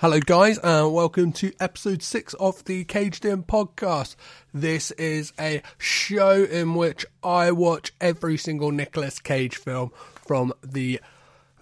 Hello, 0.00 0.20
guys, 0.20 0.58
and 0.58 0.92
welcome 0.92 1.32
to 1.32 1.54
episode 1.58 2.02
six 2.02 2.34
of 2.34 2.62
the 2.66 2.84
Caged 2.84 3.24
In 3.24 3.42
podcast. 3.42 4.14
This 4.52 4.90
is 4.90 5.32
a 5.40 5.62
show 5.78 6.44
in 6.44 6.74
which 6.74 7.06
I 7.24 7.50
watch 7.50 7.94
every 7.98 8.36
single 8.36 8.70
Nicolas 8.70 9.18
Cage 9.18 9.56
film 9.56 9.92
from 10.14 10.52
the 10.62 11.00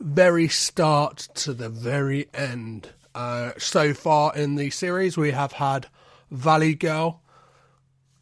very 0.00 0.48
start 0.48 1.28
to 1.34 1.54
the 1.54 1.68
very 1.68 2.26
end. 2.34 2.88
Uh, 3.14 3.52
so 3.56 3.94
far 3.94 4.34
in 4.34 4.56
the 4.56 4.70
series, 4.70 5.16
we 5.16 5.30
have 5.30 5.52
had 5.52 5.86
Valley 6.32 6.74
Girl, 6.74 7.20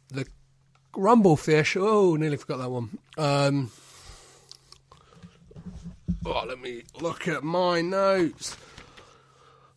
the 0.09 0.27
Rumble 0.95 1.37
Fish. 1.37 1.75
Oh, 1.75 2.17
nearly 2.17 2.37
forgot 2.37 2.57
that 2.57 2.69
one. 2.69 2.99
Um, 3.17 3.71
oh, 6.23 6.45
let 6.47 6.59
me 6.59 6.83
look 7.01 7.27
at 7.27 7.43
my 7.43 7.81
notes. 7.81 8.55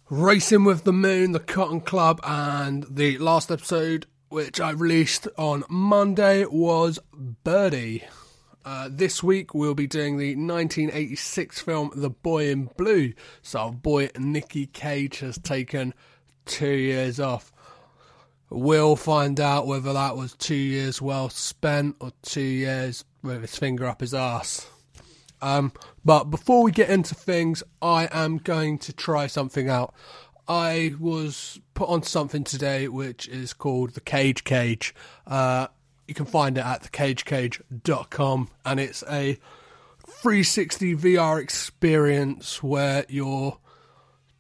Racing 0.09 0.63
with 0.63 0.85
the 0.85 0.93
Moon, 0.93 1.33
the 1.33 1.41
Cotton 1.41 1.81
Club, 1.81 2.21
and 2.23 2.87
the 2.89 3.19
last 3.19 3.51
episode, 3.51 4.07
which 4.29 4.61
I 4.61 4.71
released 4.71 5.27
on 5.37 5.65
Monday, 5.69 6.45
was 6.45 7.01
Birdy. 7.13 8.05
Uh, 8.65 8.89
this 8.89 9.21
week 9.21 9.53
we'll 9.53 9.75
be 9.75 9.89
doing 9.89 10.17
the 10.17 10.37
1986 10.37 11.61
film 11.61 11.91
The 11.97 12.11
Boy 12.11 12.51
in 12.51 12.67
Blue. 12.77 13.15
So, 13.43 13.59
our 13.59 13.73
boy 13.73 14.11
Nicky 14.17 14.67
Cage 14.67 15.19
has 15.19 15.39
taken 15.39 15.93
two 16.45 16.69
years 16.69 17.19
off. 17.19 17.51
We'll 18.49 18.95
find 18.95 19.41
out 19.41 19.67
whether 19.67 19.93
that 19.93 20.17
was 20.17 20.35
two 20.35 20.55
years 20.55 21.03
well 21.03 21.31
spent 21.31 21.97
or 21.99 22.13
two 22.23 22.43
years 22.43 23.05
with 23.25 23.41
his 23.41 23.57
finger 23.57 23.87
up 23.87 24.03
his 24.03 24.15
ass. 24.15 24.71
Um, 25.43 25.73
but 26.07 26.31
before 26.31 26.63
we 26.63 26.71
get 26.71 26.89
into 26.89 27.17
things, 27.17 27.65
I 27.83 28.09
am 28.13 28.39
going 28.39 28.79
to 28.79 28.93
try 28.93 29.27
something 29.27 29.69
out. 29.69 29.93
I 30.47 30.95
was 31.01 31.59
put 31.75 31.89
on 31.89 32.05
something 32.05 32.45
today 32.45 32.87
which 32.87 33.27
is 33.27 33.53
called 33.53 33.95
the 33.95 34.01
Cage 34.01 34.45
Cage. 34.45 34.95
Uh, 35.27 35.67
you 36.07 36.15
can 36.15 36.27
find 36.27 36.57
it 36.57 36.65
at 36.65 36.85
thecagecage.com 36.85 38.49
and 38.65 38.79
it's 38.79 39.03
a 39.11 39.37
360 40.07 40.95
VR 40.95 41.43
experience 41.43 42.63
where 42.63 43.05
you're 43.09 43.59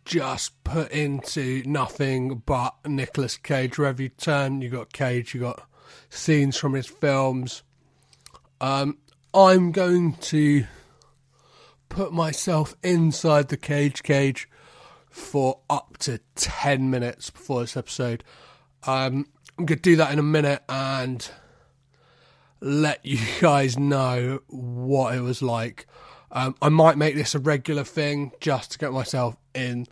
just 0.05 0.62
put 0.62 0.92
into 0.92 1.64
nothing 1.67 2.45
but 2.47 2.77
Nicolas 2.86 3.36
Cage. 3.36 3.77
Wherever 3.77 4.03
you 4.03 4.11
turn, 4.11 4.61
you 4.61 4.70
got 4.70 4.92
Cage, 4.92 5.34
you 5.34 5.41
got 5.41 5.69
scenes 6.11 6.56
from 6.56 6.75
his 6.75 6.86
films. 6.86 7.64
Um, 8.61 8.98
I'm 9.34 9.73
going 9.73 10.12
to 10.14 10.64
put 11.89 12.12
myself 12.12 12.75
inside 12.83 13.48
the 13.48 13.56
cage 13.56 14.03
cage 14.03 14.48
for 15.09 15.61
up 15.70 15.97
to 15.98 16.20
10 16.34 16.91
minutes 16.91 17.31
before 17.31 17.61
this 17.61 17.77
episode. 17.77 18.23
Um, 18.87 19.27
I'm 19.59 19.65
going 19.65 19.79
to 19.79 19.83
do 19.83 19.97
that 19.97 20.12
in 20.12 20.19
a 20.19 20.23
minute 20.23 20.62
and 20.69 21.29
let 22.61 23.05
you 23.05 23.19
guys 23.41 23.79
know 23.79 24.41
what 24.48 25.14
it 25.14 25.20
was 25.20 25.42
like. 25.42 25.87
Um, 26.31 26.55
I 26.61 26.69
might 26.69 26.98
make 26.98 27.14
this 27.14 27.34
a 27.34 27.39
regular 27.39 27.84
thing 27.84 28.33
just 28.41 28.73
to 28.73 28.79
get 28.79 28.92
myself 28.92 29.37
in 29.55 29.87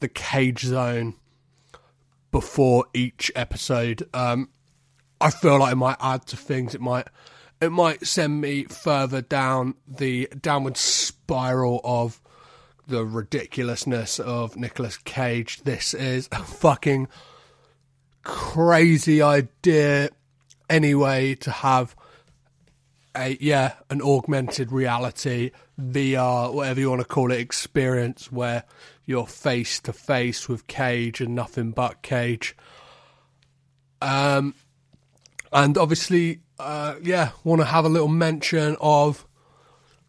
the 0.00 0.08
cage 0.08 0.62
zone 0.62 1.14
before 2.32 2.86
each 2.92 3.30
episode. 3.36 4.08
Um, 4.12 4.48
I 5.20 5.30
feel 5.30 5.58
like 5.58 5.72
it 5.72 5.76
might 5.76 5.96
add 6.00 6.26
to 6.26 6.36
things. 6.36 6.74
It 6.74 6.80
might 6.80 7.06
it 7.60 7.70
might 7.70 8.06
send 8.06 8.40
me 8.40 8.64
further 8.64 9.22
down 9.22 9.74
the 9.86 10.28
downward 10.40 10.76
spiral 10.76 11.80
of 11.84 12.20
the 12.86 13.04
ridiculousness 13.04 14.20
of 14.20 14.56
Nicolas 14.56 14.98
Cage. 14.98 15.62
This 15.62 15.94
is 15.94 16.28
a 16.32 16.42
fucking 16.42 17.08
crazy 18.22 19.22
idea 19.22 20.10
anyway 20.68 21.34
to 21.36 21.50
have 21.50 21.96
a 23.16 23.38
yeah, 23.40 23.74
an 23.88 24.02
augmented 24.02 24.70
reality 24.70 25.52
VR, 25.80 26.52
whatever 26.52 26.80
you 26.80 26.90
want 26.90 27.00
to 27.00 27.08
call 27.08 27.32
it, 27.32 27.40
experience 27.40 28.30
where 28.30 28.64
you're 29.06 29.26
face 29.26 29.80
to 29.80 29.92
face 29.92 30.48
with 30.48 30.66
Cage 30.66 31.20
and 31.20 31.34
nothing 31.34 31.70
but 31.70 32.02
Cage. 32.02 32.54
Um 34.02 34.54
and 35.52 35.78
obviously 35.78 36.40
uh, 36.58 36.96
yeah, 37.02 37.30
want 37.44 37.60
to 37.60 37.66
have 37.66 37.84
a 37.84 37.88
little 37.88 38.08
mention 38.08 38.76
of 38.80 39.26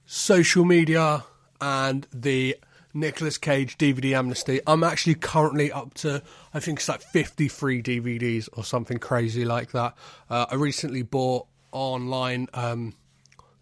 social 0.05 0.65
media 0.65 1.25
and 1.59 2.07
the 2.13 2.57
Nicolas 2.93 3.37
Cage 3.37 3.77
DVD 3.77 4.17
amnesty. 4.17 4.59
I'm 4.65 4.83
actually 4.83 5.15
currently 5.15 5.71
up 5.71 5.93
to, 5.95 6.23
I 6.53 6.59
think 6.59 6.79
it's 6.79 6.89
like 6.89 7.01
53 7.01 7.83
DVDs 7.83 8.49
or 8.53 8.63
something 8.63 8.97
crazy 8.97 9.45
like 9.45 9.71
that. 9.71 9.95
Uh, 10.29 10.45
I 10.49 10.55
recently 10.55 11.03
bought 11.03 11.47
online 11.71 12.47
um, 12.53 12.95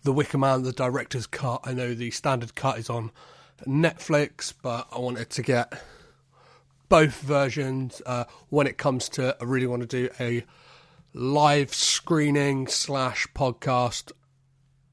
The 0.03 0.13
Wicker 0.13 0.37
Man, 0.37 0.63
the 0.63 0.71
director's 0.71 1.27
cut. 1.27 1.61
I 1.63 1.73
know 1.73 1.93
the 1.93 2.11
standard 2.11 2.55
cut 2.55 2.77
is 2.77 2.89
on 2.89 3.11
Netflix, 3.65 4.53
but 4.61 4.87
I 4.91 4.99
wanted 4.99 5.29
to 5.31 5.41
get 5.41 5.73
both 6.87 7.19
versions. 7.21 8.01
Uh, 8.05 8.25
when 8.49 8.67
it 8.67 8.77
comes 8.77 9.09
to, 9.09 9.35
I 9.41 9.43
really 9.43 9.67
want 9.67 9.81
to 9.81 9.87
do 9.87 10.09
a 10.19 10.45
live 11.17 11.73
screening 11.73 12.67
slash 12.67 13.25
podcast 13.33 14.11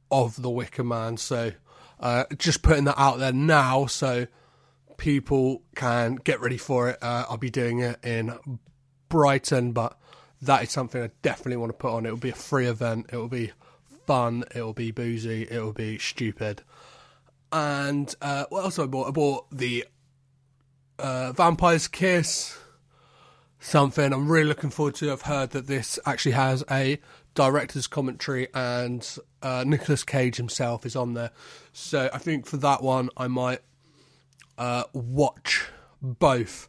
of 0.09 0.41
The 0.41 0.51
Wicker 0.51 0.85
Man. 0.85 1.17
So 1.17 1.51
uh, 1.99 2.25
just 2.39 2.63
putting 2.63 2.85
that 2.85 2.95
out 2.97 3.19
there 3.19 3.33
now 3.33 3.87
so 3.87 4.29
people 4.97 5.63
can 5.75 6.15
get 6.15 6.41
ready 6.41 6.57
for 6.57 6.91
it. 6.91 6.99
Uh, 7.03 7.27
I'll 7.29 7.39
be 7.39 7.51
doing 7.51 7.81
it 7.81 7.99
in 8.05 8.39
Brighton, 9.09 9.73
but 9.73 9.99
that 10.41 10.63
is 10.63 10.71
something 10.71 11.03
I 11.03 11.11
definitely 11.23 11.57
want 11.57 11.71
to 11.71 11.79
put 11.79 11.93
on. 11.93 12.07
It 12.07 12.11
will 12.11 12.19
be 12.19 12.31
a 12.31 12.35
free 12.35 12.67
event. 12.67 13.11
It 13.13 13.17
will 13.17 13.27
be 13.27 13.51
fun. 14.07 14.45
It 14.55 14.63
will 14.63 14.73
be 14.73 14.93
boozy. 14.93 15.49
It 15.51 15.61
will 15.61 15.73
be 15.73 15.99
stupid. 15.99 16.63
And 17.51 18.15
uh, 18.23 18.45
what 18.49 18.63
else 18.63 18.79
I 18.79 18.87
bought? 18.87 19.09
I 19.09 19.11
bought 19.11 19.47
the 19.51 19.87
uh, 21.01 21.33
Vampire's 21.33 21.89
Kiss 21.89 22.57
something 23.63 24.13
I'm 24.13 24.31
really 24.31 24.49
looking 24.49 24.71
forward 24.71 24.97
to. 24.97 25.13
I've 25.13 25.23
heard 25.23 25.51
that 25.51 25.67
this 25.67 25.99
actually 26.05 26.33
has 26.33 26.65
a 26.71 26.99
director's 27.35 27.87
commentary 27.87 28.49
and 28.53 29.09
uh, 29.41 29.65
Nicolas 29.67 30.05
Cage 30.05 30.37
himself 30.37 30.85
is 30.85 30.97
on 30.97 31.15
there. 31.15 31.31
So 31.73 32.11
I 32.13 32.19
think 32.19 32.47
for 32.47 32.57
that 32.59 32.83
one, 32.83 33.09
I 33.17 33.29
might 33.29 33.61
uh, 34.59 34.85
watch 34.93 35.67
both 36.03 36.69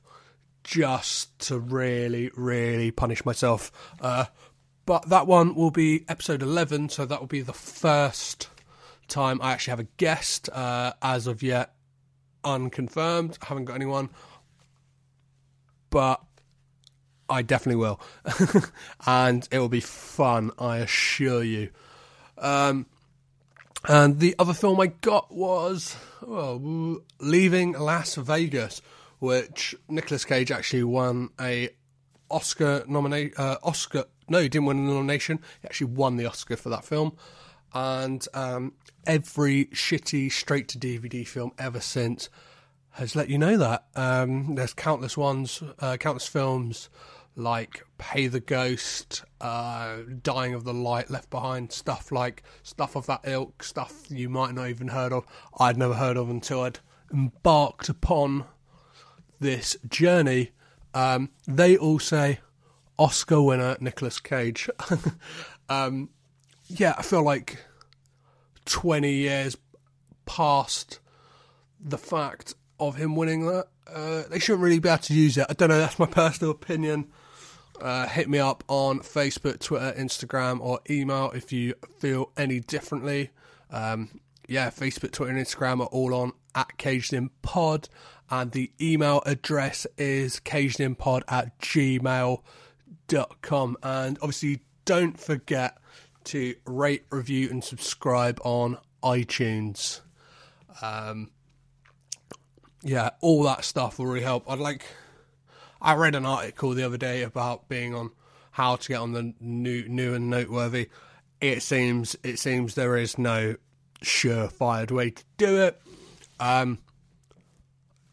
just 0.64 1.38
to 1.48 1.60
really, 1.60 2.32
really 2.36 2.92
punish 2.92 3.26
myself. 3.26 3.72
Uh, 4.00 4.26
but 4.86 5.10
that 5.10 5.28
one 5.28 5.56
will 5.56 5.72
be 5.72 6.06
episode 6.08 6.42
11, 6.42 6.90
so 6.90 7.06
that 7.06 7.20
will 7.20 7.28
be 7.28 7.42
the 7.42 7.54
first 7.54 8.50
time 9.08 9.42
I 9.42 9.52
actually 9.52 9.72
have 9.72 9.80
a 9.80 9.88
guest. 9.98 10.50
Uh, 10.50 10.94
as 11.02 11.26
of 11.28 11.42
yet, 11.42 11.74
unconfirmed. 12.44 13.38
I 13.42 13.46
haven't 13.48 13.66
got 13.66 13.76
anyone. 13.76 14.10
But 15.90 16.22
I 17.30 17.42
definitely 17.42 17.82
will, 17.82 18.00
and 19.08 19.48
it 19.52 19.60
will 19.60 19.70
be 19.70 19.80
fun. 19.80 20.52
I 20.60 20.78
assure 20.78 21.44
you. 21.44 21.70
Um, 22.38 22.86
and 23.88 24.20
the 24.20 24.36
other 24.40 24.54
film 24.54 24.80
I 24.80 24.88
got 24.88 25.34
was 25.34 25.96
well, 26.22 27.02
Leaving 27.20 27.74
Las 27.74 28.16
Vegas, 28.16 28.82
which 29.20 29.76
Nicolas 29.90 30.26
Cage 30.26 30.52
actually 30.52 30.84
won 30.84 31.30
a 31.40 31.70
Oscar 32.30 32.84
nomination. 32.88 33.34
Uh, 33.38 33.58
Oscar, 33.64 34.06
no, 34.28 34.40
he 34.40 34.50
didn't 34.50 34.66
win 34.66 34.78
a 34.78 34.82
nomination. 34.82 35.40
He 35.62 35.66
actually 35.66 35.94
won 35.94 36.18
the 36.18 36.26
Oscar 36.26 36.56
for 36.56 36.70
that 36.70 36.86
film. 36.86 37.18
And 37.74 38.26
um, 38.34 38.74
every 39.06 39.66
shitty 39.66 40.32
straight 40.32 40.68
to 40.70 40.80
DVD 40.80 41.28
film 41.28 41.52
ever 41.58 41.80
since 41.80 42.30
has 42.92 43.16
let 43.16 43.30
you 43.30 43.38
know 43.38 43.58
that. 43.58 43.86
Um, 43.96 44.56
there's 44.56 44.74
countless 44.74 45.18
ones, 45.18 45.64
uh, 45.80 45.98
countless 45.98 46.28
films 46.28 46.90
like 47.36 47.84
Pay 47.98 48.28
the 48.28 48.40
Ghost, 48.40 49.24
uh, 49.42 49.98
Dying 50.22 50.54
of 50.54 50.64
the 50.64 50.74
Light, 50.74 51.10
Left 51.10 51.30
Behind, 51.30 51.72
stuff 51.72 52.12
like 52.12 52.44
stuff 52.62 52.96
of 52.96 53.06
that 53.08 53.22
ilk, 53.24 53.64
stuff 53.64 54.04
you 54.10 54.30
might 54.30 54.54
not 54.54 54.70
even 54.70 54.90
heard 54.90 55.12
of. 55.12 55.26
I'd 55.60 55.78
never 55.78 55.96
heard 55.96 56.18
of 56.18 56.30
until 56.30 56.62
I'd 56.62 56.80
embarked 57.12 57.90
upon 57.90 58.46
this 59.40 59.78
journey. 59.88 60.52
Um, 60.94 61.30
they 61.48 61.76
all 61.78 62.00
say 62.00 62.40
Oscar 63.00 63.42
winner 63.42 63.78
Nicolas 63.80 64.20
Cage. 64.20 64.70
um, 65.70 66.10
yeah, 66.68 66.96
I 66.98 67.02
feel 67.02 67.24
like 67.24 67.58
20 68.66 69.12
years 69.12 69.58
past 70.26 71.00
the 71.80 71.98
fact 71.98 72.54
of 72.80 72.96
him 72.96 73.16
winning 73.16 73.46
that. 73.48 73.68
Uh, 73.88 74.24
they 74.30 74.40
shouldn't 74.40 74.64
really 74.64 74.80
be 74.80 74.90
able 74.90 75.00
to 75.00 75.14
use 75.14 75.38
it. 75.38 75.46
I 75.50 75.54
don't 75.54 75.70
know. 75.70 75.80
That's 75.80 76.00
my 76.00 76.06
personal 76.08 76.52
opinion. 76.52 77.10
Uh, 77.82 78.08
hit 78.08 78.30
me 78.30 78.40
up 78.40 78.64
on 78.68 79.00
Facebook, 79.00 79.60
Twitter, 79.60 79.94
Instagram, 79.98 80.60
or 80.62 80.80
email 80.90 81.32
if 81.32 81.52
you 81.52 81.74
feel 82.00 82.32
any 82.38 82.60
differently. 82.60 83.32
Um, 83.72 84.22
yeah, 84.48 84.70
Facebook, 84.70 85.12
Twitter, 85.12 85.32
and 85.32 85.44
Instagram 85.44 85.82
are 85.82 85.88
all 85.88 86.14
on 86.14 86.34
at 86.56 86.78
Caged 86.78 87.16
Pod, 87.42 87.90
and 88.30 88.52
the 88.52 88.72
email 88.80 89.24
address 89.26 89.88
is 89.98 90.40
cagedinpod 90.40 91.24
at 91.28 91.60
gmail.com. 91.60 92.42
And 93.84 94.18
obviously, 94.22 94.62
don't 94.86 95.20
forget 95.20 95.78
to 96.26 96.56
rate, 96.66 97.06
review, 97.10 97.50
and 97.50 97.64
subscribe 97.64 98.40
on 98.44 98.78
iTunes. 99.04 100.02
Um, 100.82 101.32
yeah, 102.82 103.12
all 103.22 103.44
that 103.44 103.66
stuff 103.66 104.00
will 104.00 104.08
really 104.08 104.22
help. 104.22 104.50
I'd 104.50 104.60
like. 104.60 104.86
I 105.84 105.96
read 105.96 106.16
an 106.16 106.26
article 106.26 106.72
the 106.72 106.84
other 106.84 106.98
day 106.98 107.24
about 107.24 107.68
being 107.68 107.94
on 107.94 108.12
how 108.52 108.78
to 108.78 108.88
get 108.88 109.02
on 109.02 109.12
the 109.12 109.34
new, 109.42 109.88
new 109.90 110.14
and 110.14 110.30
noteworthy. 110.30 110.90
It 111.42 111.62
seems 111.62 112.16
it 112.24 112.40
seems 112.40 112.76
there 112.76 112.96
is 112.96 113.18
no 113.18 113.58
surefire 114.02 114.90
way 114.90 115.10
to 115.10 115.24
do 115.38 115.62
it. 115.62 115.82
Um, 116.40 116.80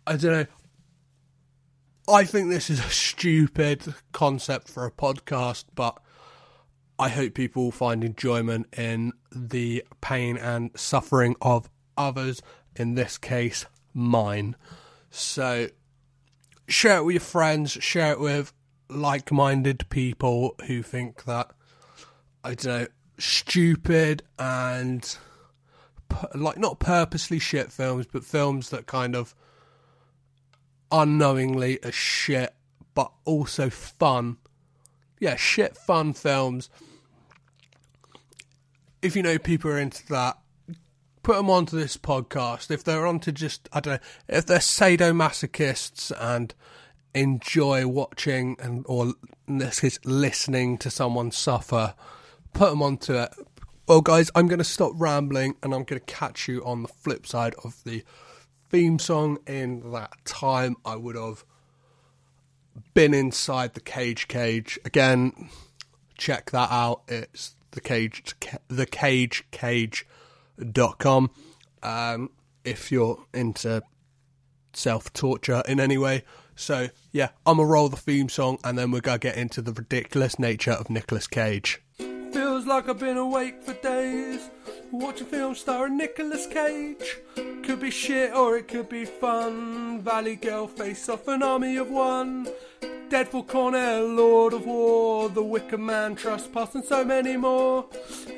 I 0.05 0.17
don't 0.17 0.33
know. 0.33 0.47
I 2.09 2.25
think 2.25 2.51
this 2.51 2.71
is 2.71 2.81
a 2.81 2.91
stupid 2.91 3.95
concept 4.11 4.69
for 4.69 4.85
a 4.85 4.91
podcast, 4.91 5.67
but 5.77 5.97
I 6.99 7.09
hope 7.09 7.35
people 7.35 7.71
find 7.71 8.03
enjoyment 8.03 8.67
in 8.77 9.13
the 9.31 9.85
pain 10.01 10.37
and 10.37 10.71
suffering 10.75 11.37
of 11.41 11.71
others, 11.97 12.43
in 12.75 12.95
this 12.95 13.17
case, 13.17 13.67
mine. 13.95 14.57
So, 15.11 15.69
share 16.71 16.99
it 16.99 17.05
with 17.05 17.15
your 17.15 17.21
friends, 17.21 17.73
share 17.73 18.13
it 18.13 18.21
with 18.21 18.53
like 18.89 19.31
minded 19.31 19.89
people 19.91 20.55
who 20.67 20.83
think 20.83 21.25
that, 21.25 21.51
I 22.43 22.55
don't 22.55 22.65
know, 22.65 22.87
stupid 23.19 24.23
and 24.39 25.17
like 26.35 26.59
not 26.59 26.81
purposely 26.81 27.39
shit 27.39 27.71
films, 27.71 28.07
but 28.11 28.25
films 28.25 28.71
that 28.71 28.87
kind 28.87 29.15
of 29.15 29.35
unknowingly 30.91 31.83
are 31.85 31.93
shit, 31.93 32.55
but 32.95 33.13
also 33.25 33.71
fun. 33.71 34.39
Yeah, 35.21 35.37
shit 35.37 35.77
fun 35.77 36.15
films. 36.15 36.71
If 39.03 39.17
you 39.17 39.23
know 39.23 39.39
people 39.39 39.71
are 39.71 39.79
into 39.79 40.07
that, 40.09 40.40
put 41.23 41.37
them 41.37 41.51
onto 41.51 41.77
this 41.77 41.97
podcast. 41.97 42.71
If 42.71 42.85
they're 42.85 43.07
onto 43.07 43.33
just, 43.33 43.69
I 43.73 43.81
don't 43.81 43.95
know, 43.95 44.09
if 44.29 44.47
they're 44.47 44.59
sadomasochists 44.59 46.13
and 46.19 46.55
enjoy 47.15 47.87
watching 47.87 48.57
and, 48.61 48.85
or 48.89 49.15
case, 49.49 49.99
listening 50.05 50.79
to 50.79 50.91
someone 50.91 51.31
suffer, 51.31 51.95
put 52.53 52.71
them 52.71 52.83
onto 52.83 53.15
it. 53.15 53.35
Well, 53.87 54.01
guys, 54.01 54.31
I'm 54.35 54.47
going 54.47 54.59
to 54.59 54.65
stop 54.65 54.93
rambling 54.95 55.57
and 55.63 55.75
I'm 55.75 55.85
going 55.85 56.01
to 56.01 56.07
catch 56.07 56.47
you 56.49 56.65
on 56.65 56.83
the 56.83 56.89
flip 56.89 57.27
side 57.27 57.55
of 57.65 57.83
the 57.85 58.05
theme 58.69 58.99
song. 58.99 59.39
In 59.47 59.91
that 59.93 60.13
time, 60.25 60.77
I 60.85 60.97
would 60.97 61.17
have 61.17 61.45
been 62.95 63.13
inside 63.15 63.75
the 63.75 63.81
cage 63.81 64.29
cage. 64.29 64.79
Again, 64.85 65.51
check 66.17 66.53
that 66.53 66.71
out. 66.71 67.03
It's 67.09 67.57
the 67.73 67.81
cage, 67.81 68.35
the 68.69 68.87
cage 68.87 69.45
cage 69.51 70.07
cage.com. 70.61 71.31
Um, 71.83 72.31
if 72.65 72.93
you're 72.93 73.25
into 73.33 73.83
self 74.73 75.13
torture 75.13 75.63
in 75.67 75.81
any 75.81 75.99
way. 75.99 76.25
So, 76.55 76.89
yeah, 77.11 77.31
I'm 77.47 77.57
going 77.57 77.69
to 77.69 77.73
roll 77.73 77.89
the 77.89 77.97
theme 77.97 78.29
song 78.29 78.59
and 78.65 78.77
then 78.79 78.91
we're 78.91 79.01
going 79.01 79.19
to 79.19 79.29
get 79.29 79.37
into 79.37 79.63
the 79.63 79.73
ridiculous 79.73 80.39
nature 80.39 80.73
of 80.73 80.91
Nicolas 80.91 81.27
Cage. 81.27 81.81
Feels 81.97 82.67
like 82.67 82.89
I've 82.89 82.99
been 82.99 83.17
awake 83.17 83.63
for 83.63 83.73
days, 83.75 84.51
watching 84.93 85.27
film 85.27 85.55
starring 85.55 85.97
Nicolas 85.97 86.47
Cage. 86.47 87.17
Could 87.63 87.81
be 87.81 87.91
shit 87.91 88.35
or 88.35 88.59
it 88.59 88.69
could 88.69 88.91
be 88.91 89.07
fun. 89.07 90.03
Valley 90.03 90.37
Girl 90.37 90.67
face 90.67 91.09
off 91.09 91.27
an 91.29 91.43
army 91.43 91.77
of 91.77 91.91
one. 91.91 92.47
Deadfall 93.11 93.43
Con 93.43 93.75
Air, 93.75 94.05
Lord 94.05 94.53
of 94.53 94.67
War, 94.67 95.29
The 95.29 95.43
Wicker 95.43 95.77
Man, 95.77 96.15
Trespass, 96.15 96.77
and 96.77 96.85
so 96.85 97.05
many 97.05 97.37
more. 97.37 97.87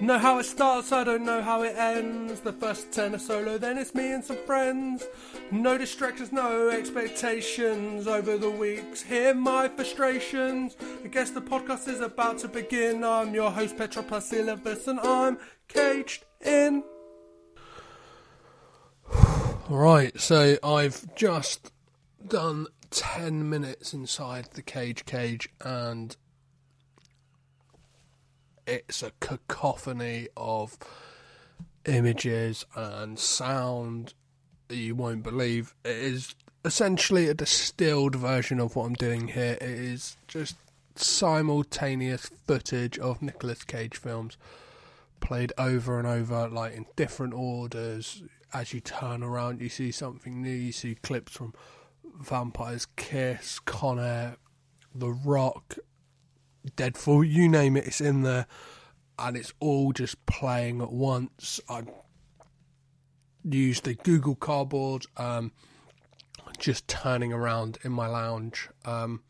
Know 0.00 0.18
how 0.18 0.38
it 0.38 0.44
starts, 0.44 0.92
I 0.92 1.04
don't 1.04 1.26
know 1.26 1.42
how 1.42 1.62
it 1.62 1.76
ends. 1.76 2.40
The 2.40 2.54
first 2.54 2.90
tenor 2.90 3.18
solo, 3.18 3.58
then 3.58 3.76
it's 3.76 3.94
me 3.94 4.14
and 4.14 4.24
some 4.24 4.38
friends. 4.46 5.04
No 5.50 5.76
distractions, 5.76 6.32
no 6.32 6.70
expectations 6.70 8.06
over 8.06 8.38
the 8.38 8.48
weeks. 8.48 9.02
Hear 9.02 9.34
my 9.34 9.68
frustrations. 9.68 10.74
I 11.04 11.08
guess 11.08 11.30
the 11.32 11.42
podcast 11.42 11.86
is 11.86 12.00
about 12.00 12.38
to 12.38 12.48
begin. 12.48 13.04
I'm 13.04 13.34
your 13.34 13.50
host, 13.50 13.76
Petra 13.76 14.02
Plasilivus, 14.02 14.88
and 14.88 15.00
I'm 15.00 15.38
caged 15.68 16.24
in. 16.40 16.82
Right, 19.68 20.18
so 20.20 20.56
I've 20.62 21.14
just 21.14 21.72
done 22.26 22.66
10 22.92 23.48
minutes 23.48 23.94
inside 23.94 24.48
the 24.52 24.62
cage 24.62 25.04
cage 25.06 25.48
and 25.64 26.16
it's 28.66 29.02
a 29.02 29.12
cacophony 29.18 30.28
of 30.36 30.78
images 31.86 32.64
and 32.76 33.18
sound 33.18 34.14
that 34.68 34.76
you 34.76 34.94
won't 34.94 35.22
believe. 35.22 35.74
It 35.84 35.96
is 35.96 36.34
essentially 36.64 37.28
a 37.28 37.34
distilled 37.34 38.14
version 38.14 38.60
of 38.60 38.76
what 38.76 38.86
I'm 38.86 38.94
doing 38.94 39.28
here. 39.28 39.58
It 39.60 39.62
is 39.62 40.16
just 40.28 40.56
simultaneous 40.94 42.30
footage 42.46 42.98
of 42.98 43.22
Nicolas 43.22 43.64
Cage 43.64 43.96
films 43.96 44.36
played 45.20 45.52
over 45.56 45.98
and 45.98 46.06
over, 46.06 46.48
like 46.48 46.74
in 46.74 46.86
different 46.94 47.32
orders. 47.32 48.22
As 48.52 48.74
you 48.74 48.80
turn 48.80 49.22
around, 49.22 49.60
you 49.62 49.70
see 49.70 49.90
something 49.90 50.42
new. 50.42 50.50
You 50.50 50.72
see 50.72 50.96
clips 50.96 51.32
from 51.32 51.54
Vampire's 52.20 52.86
Kiss, 52.96 53.58
Con 53.60 53.98
Air, 53.98 54.36
The 54.94 55.10
Rock, 55.10 55.78
Deadfall, 56.76 57.24
you 57.24 57.48
name 57.48 57.76
it, 57.76 57.86
it's 57.86 58.00
in 58.00 58.22
there. 58.22 58.46
And 59.18 59.36
it's 59.36 59.52
all 59.60 59.92
just 59.92 60.24
playing 60.26 60.80
at 60.80 60.92
once. 60.92 61.60
I 61.68 61.82
used 63.44 63.84
the 63.84 63.94
Google 63.94 64.34
Cardboard, 64.34 65.06
um, 65.16 65.52
just 66.58 66.88
turning 66.88 67.32
around 67.32 67.78
in 67.84 67.92
my 67.92 68.06
lounge, 68.06 68.68
um, 68.84 69.22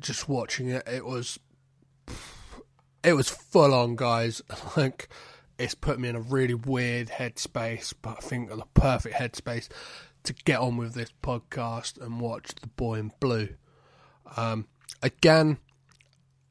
just 0.00 0.28
watching 0.28 0.68
it. 0.68 0.86
It 0.86 1.04
was, 1.04 1.38
it 3.04 3.12
was 3.12 3.28
full 3.28 3.74
on, 3.74 3.96
guys. 3.96 4.42
like, 4.76 5.08
it's 5.58 5.74
put 5.74 5.98
me 5.98 6.08
in 6.08 6.16
a 6.16 6.20
really 6.20 6.54
weird 6.54 7.08
headspace, 7.08 7.94
but 8.02 8.18
I 8.18 8.20
think 8.20 8.48
the 8.48 8.62
perfect 8.74 9.14
headspace 9.14 9.68
to 10.26 10.34
get 10.34 10.60
on 10.60 10.76
with 10.76 10.94
this 10.94 11.10
podcast 11.22 12.00
and 12.00 12.20
watch 12.20 12.54
The 12.60 12.66
Boy 12.68 12.98
in 12.98 13.12
Blue. 13.20 13.48
Um, 14.36 14.66
again, 15.02 15.58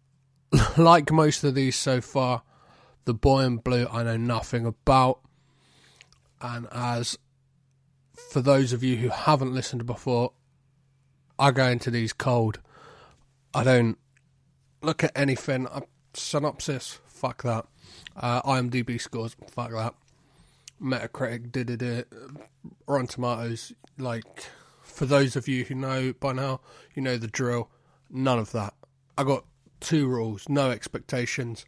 like 0.77 1.11
most 1.11 1.43
of 1.43 1.55
these 1.55 1.75
so 1.75 2.01
far, 2.01 2.43
The 3.05 3.13
Boy 3.13 3.41
in 3.41 3.57
Blue 3.57 3.87
I 3.91 4.03
know 4.03 4.17
nothing 4.17 4.65
about. 4.65 5.19
And 6.41 6.67
as 6.71 7.17
for 8.31 8.41
those 8.41 8.73
of 8.73 8.83
you 8.83 8.97
who 8.97 9.09
haven't 9.09 9.53
listened 9.53 9.85
before, 9.85 10.33
I 11.37 11.51
go 11.51 11.65
into 11.65 11.91
these 11.91 12.13
cold. 12.13 12.59
I 13.53 13.63
don't 13.63 13.97
look 14.81 15.03
at 15.03 15.11
anything. 15.15 15.67
A 15.71 15.83
synopsis, 16.13 16.99
fuck 17.07 17.43
that. 17.43 17.65
Uh, 18.15 18.41
IMDb 18.43 18.99
scores, 18.99 19.35
fuck 19.49 19.71
that. 19.71 19.95
Metacritic 20.81 21.51
did 21.51 21.81
it. 21.81 22.07
Um, 22.11 22.39
Rotten 22.87 23.07
Tomatoes, 23.07 23.73
like 23.97 24.49
for 24.81 25.05
those 25.05 25.35
of 25.35 25.47
you 25.47 25.63
who 25.65 25.75
know 25.75 26.13
by 26.13 26.33
now, 26.33 26.61
you 26.93 27.01
know 27.01 27.17
the 27.17 27.27
drill. 27.27 27.69
None 28.09 28.39
of 28.39 28.51
that. 28.51 28.73
I 29.17 29.23
got 29.23 29.45
two 29.79 30.07
rules: 30.07 30.47
no 30.49 30.71
expectations. 30.71 31.65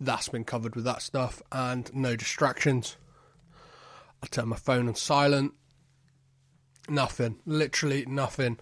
That's 0.00 0.28
been 0.28 0.44
covered 0.44 0.74
with 0.74 0.84
that 0.84 1.02
stuff, 1.02 1.42
and 1.50 1.92
no 1.94 2.16
distractions. 2.16 2.96
I 4.22 4.26
turn 4.26 4.48
my 4.48 4.56
phone 4.56 4.88
on 4.88 4.94
silent. 4.94 5.52
Nothing. 6.88 7.38
Literally 7.46 8.04
nothing. 8.06 8.58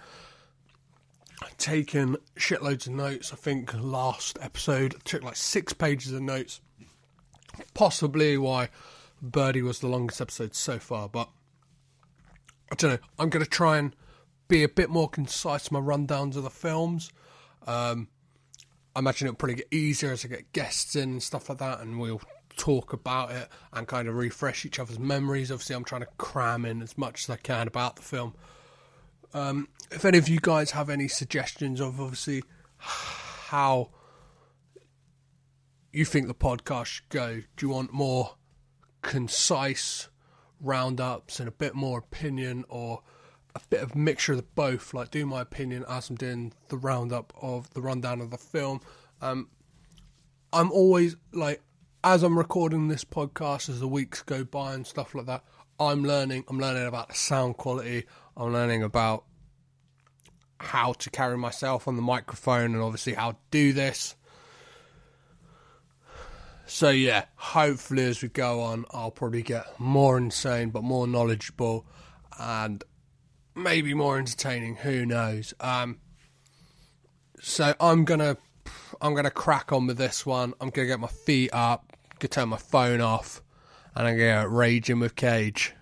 I've 1.42 1.56
taken 1.56 2.16
shitloads 2.36 2.86
of 2.86 2.92
notes. 2.92 3.32
I 3.32 3.36
think 3.36 3.72
last 3.74 4.38
episode 4.42 4.94
I 4.94 4.98
took 5.04 5.22
like 5.22 5.36
six 5.36 5.72
pages 5.72 6.12
of 6.12 6.22
notes. 6.22 6.60
Possibly 7.74 8.36
why 8.36 8.68
Birdy 9.22 9.62
was 9.62 9.80
the 9.80 9.86
longest 9.86 10.20
episode 10.20 10.54
so 10.54 10.78
far, 10.78 11.08
but 11.08 11.28
I 12.72 12.74
don't 12.76 12.92
know. 12.92 13.08
I'm 13.18 13.28
going 13.28 13.44
to 13.44 13.50
try 13.50 13.78
and 13.78 13.94
be 14.48 14.62
a 14.62 14.68
bit 14.68 14.90
more 14.90 15.08
concise 15.08 15.68
in 15.68 15.74
my 15.74 15.80
rundowns 15.80 16.36
of 16.36 16.42
the 16.42 16.50
films. 16.50 17.12
Um, 17.66 18.08
I 18.94 19.00
imagine 19.00 19.28
it'll 19.28 19.36
probably 19.36 19.56
get 19.56 19.68
easier 19.70 20.12
as 20.12 20.24
I 20.24 20.28
get 20.28 20.52
guests 20.52 20.96
in 20.96 21.10
and 21.10 21.22
stuff 21.22 21.48
like 21.48 21.58
that, 21.58 21.80
and 21.80 22.00
we'll 22.00 22.22
talk 22.56 22.92
about 22.92 23.30
it 23.30 23.48
and 23.72 23.86
kind 23.86 24.08
of 24.08 24.16
refresh 24.16 24.64
each 24.64 24.78
other's 24.78 24.98
memories. 24.98 25.50
Obviously, 25.50 25.76
I'm 25.76 25.84
trying 25.84 26.02
to 26.02 26.08
cram 26.18 26.64
in 26.64 26.82
as 26.82 26.98
much 26.98 27.24
as 27.24 27.30
I 27.30 27.36
can 27.36 27.68
about 27.68 27.96
the 27.96 28.02
film. 28.02 28.34
Um, 29.32 29.68
if 29.92 30.04
any 30.04 30.18
of 30.18 30.28
you 30.28 30.40
guys 30.40 30.72
have 30.72 30.90
any 30.90 31.08
suggestions 31.08 31.80
of 31.80 32.00
obviously 32.00 32.42
how 32.78 33.90
you 35.92 36.04
think 36.04 36.26
the 36.26 36.34
podcast 36.34 36.86
should 36.86 37.08
go, 37.08 37.42
do 37.56 37.66
you 37.66 37.70
want 37.70 37.92
more 37.92 38.34
concise 39.02 40.08
roundups 40.60 41.40
and 41.40 41.48
a 41.48 41.52
bit 41.52 41.74
more 41.74 41.98
opinion 41.98 42.64
or 42.68 43.00
a 43.54 43.60
bit 43.70 43.82
of 43.82 43.94
mixture 43.94 44.34
of 44.34 44.54
both, 44.54 44.94
like 44.94 45.10
do 45.10 45.26
my 45.26 45.40
opinion 45.40 45.84
as 45.88 46.08
I'm 46.08 46.16
doing 46.16 46.52
the 46.68 46.76
roundup 46.76 47.32
of 47.40 47.70
the 47.74 47.80
rundown 47.80 48.20
of 48.20 48.30
the 48.30 48.38
film. 48.38 48.80
Um, 49.20 49.48
I'm 50.52 50.70
always 50.70 51.16
like, 51.32 51.62
as 52.02 52.22
I'm 52.22 52.38
recording 52.38 52.88
this 52.88 53.04
podcast, 53.04 53.68
as 53.68 53.80
the 53.80 53.88
weeks 53.88 54.22
go 54.22 54.44
by 54.44 54.74
and 54.74 54.86
stuff 54.86 55.14
like 55.14 55.26
that, 55.26 55.44
I'm 55.78 56.04
learning. 56.04 56.44
I'm 56.48 56.58
learning 56.58 56.86
about 56.86 57.08
the 57.08 57.14
sound 57.14 57.56
quality. 57.56 58.04
I'm 58.36 58.52
learning 58.52 58.82
about 58.82 59.24
how 60.58 60.92
to 60.92 61.10
carry 61.10 61.38
myself 61.38 61.88
on 61.88 61.96
the 61.96 62.02
microphone 62.02 62.74
and 62.74 62.82
obviously 62.82 63.14
how 63.14 63.32
to 63.32 63.38
do 63.50 63.72
this. 63.72 64.14
So 66.72 66.90
yeah, 66.90 67.24
hopefully 67.34 68.04
as 68.04 68.22
we 68.22 68.28
go 68.28 68.60
on, 68.60 68.84
I'll 68.92 69.10
probably 69.10 69.42
get 69.42 69.66
more 69.80 70.16
insane, 70.16 70.70
but 70.70 70.84
more 70.84 71.08
knowledgeable, 71.08 71.84
and 72.38 72.84
maybe 73.56 73.92
more 73.92 74.18
entertaining. 74.18 74.76
Who 74.76 75.04
knows? 75.04 75.52
Um, 75.58 75.98
so 77.40 77.74
I'm 77.80 78.04
gonna, 78.04 78.36
I'm 79.00 79.14
gonna 79.16 79.32
crack 79.32 79.72
on 79.72 79.88
with 79.88 79.98
this 79.98 80.24
one. 80.24 80.54
I'm 80.60 80.70
gonna 80.70 80.86
get 80.86 81.00
my 81.00 81.08
feet 81.08 81.50
up, 81.52 81.92
gonna 82.20 82.28
turn 82.28 82.48
my 82.50 82.56
phone 82.56 83.00
off, 83.00 83.42
and 83.96 84.06
I'm 84.06 84.16
gonna 84.16 84.42
get 84.44 84.50
raging 84.50 85.00
with 85.00 85.16
Cage. 85.16 85.74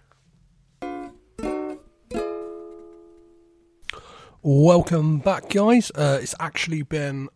Welcome 4.43 5.19
back, 5.19 5.51
guys. 5.51 5.93
Uh, 5.95 6.19
it's 6.23 6.35
actually 6.41 6.81
been. 6.81 7.29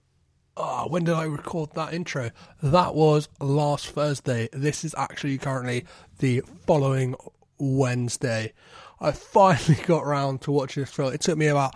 Oh, 0.57 0.87
when 0.89 1.05
did 1.05 1.15
I 1.15 1.25
record 1.25 1.71
that 1.75 1.95
intro? 1.95 2.31
That 2.63 2.95
was 2.95 3.29
last 3.41 3.89
Thursday. 3.89 4.49
This 4.53 4.85
is 4.85 4.95
actually 4.99 5.39
currently 5.39 5.87
the 6.19 6.43
following 6.67 7.15
Wednesday. 7.59 8.53
I 9.01 9.13
finally 9.13 9.81
got 9.87 10.03
around 10.03 10.43
to 10.43 10.53
watching 10.53 10.83
this 10.83 10.93
film. 10.93 11.13
It 11.13 11.23
took 11.23 11.39
me 11.39 11.47
about 11.47 11.75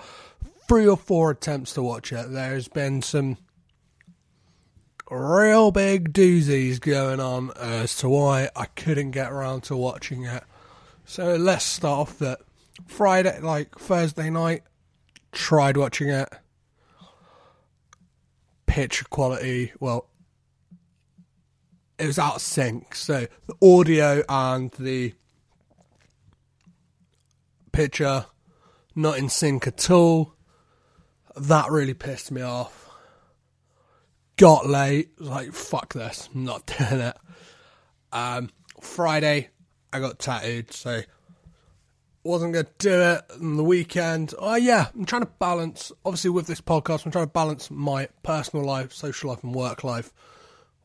three 0.69 0.87
or 0.87 0.97
four 0.97 1.31
attempts 1.31 1.73
to 1.75 1.83
watch 1.83 2.13
it. 2.13 2.31
There's 2.31 2.69
been 2.69 3.01
some 3.01 3.39
real 5.11 5.71
big 5.71 6.13
doozies 6.13 6.81
going 6.81 7.21
on 7.21 7.53
as 7.59 7.97
to 7.99 8.09
why 8.09 8.51
I 8.55 8.67
couldn't 8.67 9.13
get 9.13 9.33
around 9.33 9.63
to 9.65 9.77
watching 9.77 10.25
it. 10.25 10.45
So 11.05 11.37
let's 11.37 11.65
start 11.65 11.99
off 12.09 12.19
that 12.19 12.41
Friday, 12.87 13.39
like 13.41 13.79
Thursday 13.79 14.29
night, 14.29 14.65
tried 15.33 15.77
watching 15.77 16.09
it. 16.09 16.29
Picture 18.77 19.07
quality, 19.09 19.73
well, 19.81 20.11
it 21.99 22.07
was 22.07 22.19
out 22.19 22.35
of 22.35 22.43
sync. 22.43 22.95
So 22.95 23.27
the 23.47 23.67
audio 23.67 24.23
and 24.29 24.71
the 24.73 25.15
picture 27.73 28.27
not 28.95 29.17
in 29.17 29.31
sync 29.31 29.67
at 29.67 29.91
all. 29.91 30.35
That 31.37 31.71
really 31.71 31.95
pissed 31.95 32.31
me 32.31 32.43
off. 32.43 32.91
Got 34.37 34.67
late, 34.67 35.19
like 35.19 35.55
fuck 35.55 35.95
this, 35.95 36.29
I'm 36.35 36.45
not 36.45 36.67
doing 36.79 37.01
it. 37.01 37.17
Um, 38.13 38.51
Friday, 38.83 39.49
I 39.91 40.01
got 40.01 40.19
tattooed, 40.19 40.75
so 40.75 41.01
wasn't 42.27 42.53
going 42.53 42.67
to 42.67 42.73
do 42.79 43.01
it 43.01 43.23
on 43.41 43.57
the 43.57 43.65
weekend. 43.65 44.35
Oh, 44.39 44.57
yeah, 44.57 44.89
I'm 44.95 45.05
trying 45.05 45.23
to 45.23 45.31
balance, 45.39 45.93
obviously, 46.05 46.31
with 46.31 46.47
this 46.47 46.61
podcast, 46.61 47.07
I'm 47.07 47.13
trying 47.13 47.27
to 47.27 47.33
balance 47.33 47.71
my 47.71 48.09
personal 48.23 48.65
life, 48.65 48.93
social 48.93 49.31
life, 49.31 49.43
and 49.43 49.55
work 49.55 49.85
life 49.85 50.13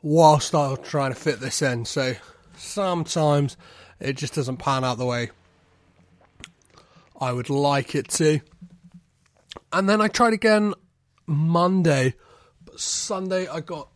whilst 0.02 0.54
I'm 0.54 0.76
trying 0.78 1.12
to 1.12 1.18
fit 1.18 1.40
this 1.40 1.62
in. 1.62 1.84
So 1.84 2.14
sometimes 2.56 3.56
it 4.00 4.16
just 4.16 4.34
doesn't 4.34 4.58
pan 4.58 4.84
out 4.84 4.98
the 4.98 5.06
way 5.06 5.30
I 7.20 7.32
would 7.32 7.50
like 7.50 7.94
it 7.94 8.08
to. 8.08 8.40
And 9.72 9.88
then 9.88 10.00
I 10.00 10.08
tried 10.08 10.32
again 10.32 10.74
Monday, 11.26 12.14
but 12.64 12.80
Sunday 12.80 13.46
I 13.46 13.60
got 13.60 13.88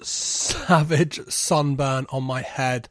savage 0.00 1.20
sunburn 1.28 2.06
on 2.10 2.22
my 2.22 2.42
head. 2.42 2.88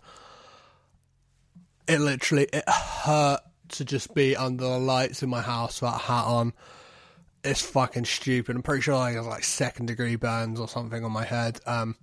It 1.88 2.00
literally 2.00 2.48
it 2.52 2.68
hurt 2.68 3.40
to 3.70 3.86
just 3.86 4.14
be 4.14 4.36
under 4.36 4.64
the 4.64 4.80
lights 4.80 5.24
in 5.24 5.30
my 5.30 5.42
house 5.42 5.82
with 5.82 5.92
that 5.92 6.02
hat 6.02 6.26
on. 6.26 6.54
It's 7.44 7.62
fucking 7.62 8.06
stupid. 8.06 8.56
I'm 8.56 8.64
pretty 8.64 8.82
sure 8.82 8.96
I 8.96 9.14
got 9.14 9.26
like 9.26 9.44
second 9.44 9.86
degree 9.86 10.16
burns 10.16 10.60
or 10.60 10.68
something 10.68 11.04
on 11.04 11.12
my 11.12 11.24
head. 11.24 11.60
Um, 11.66 11.96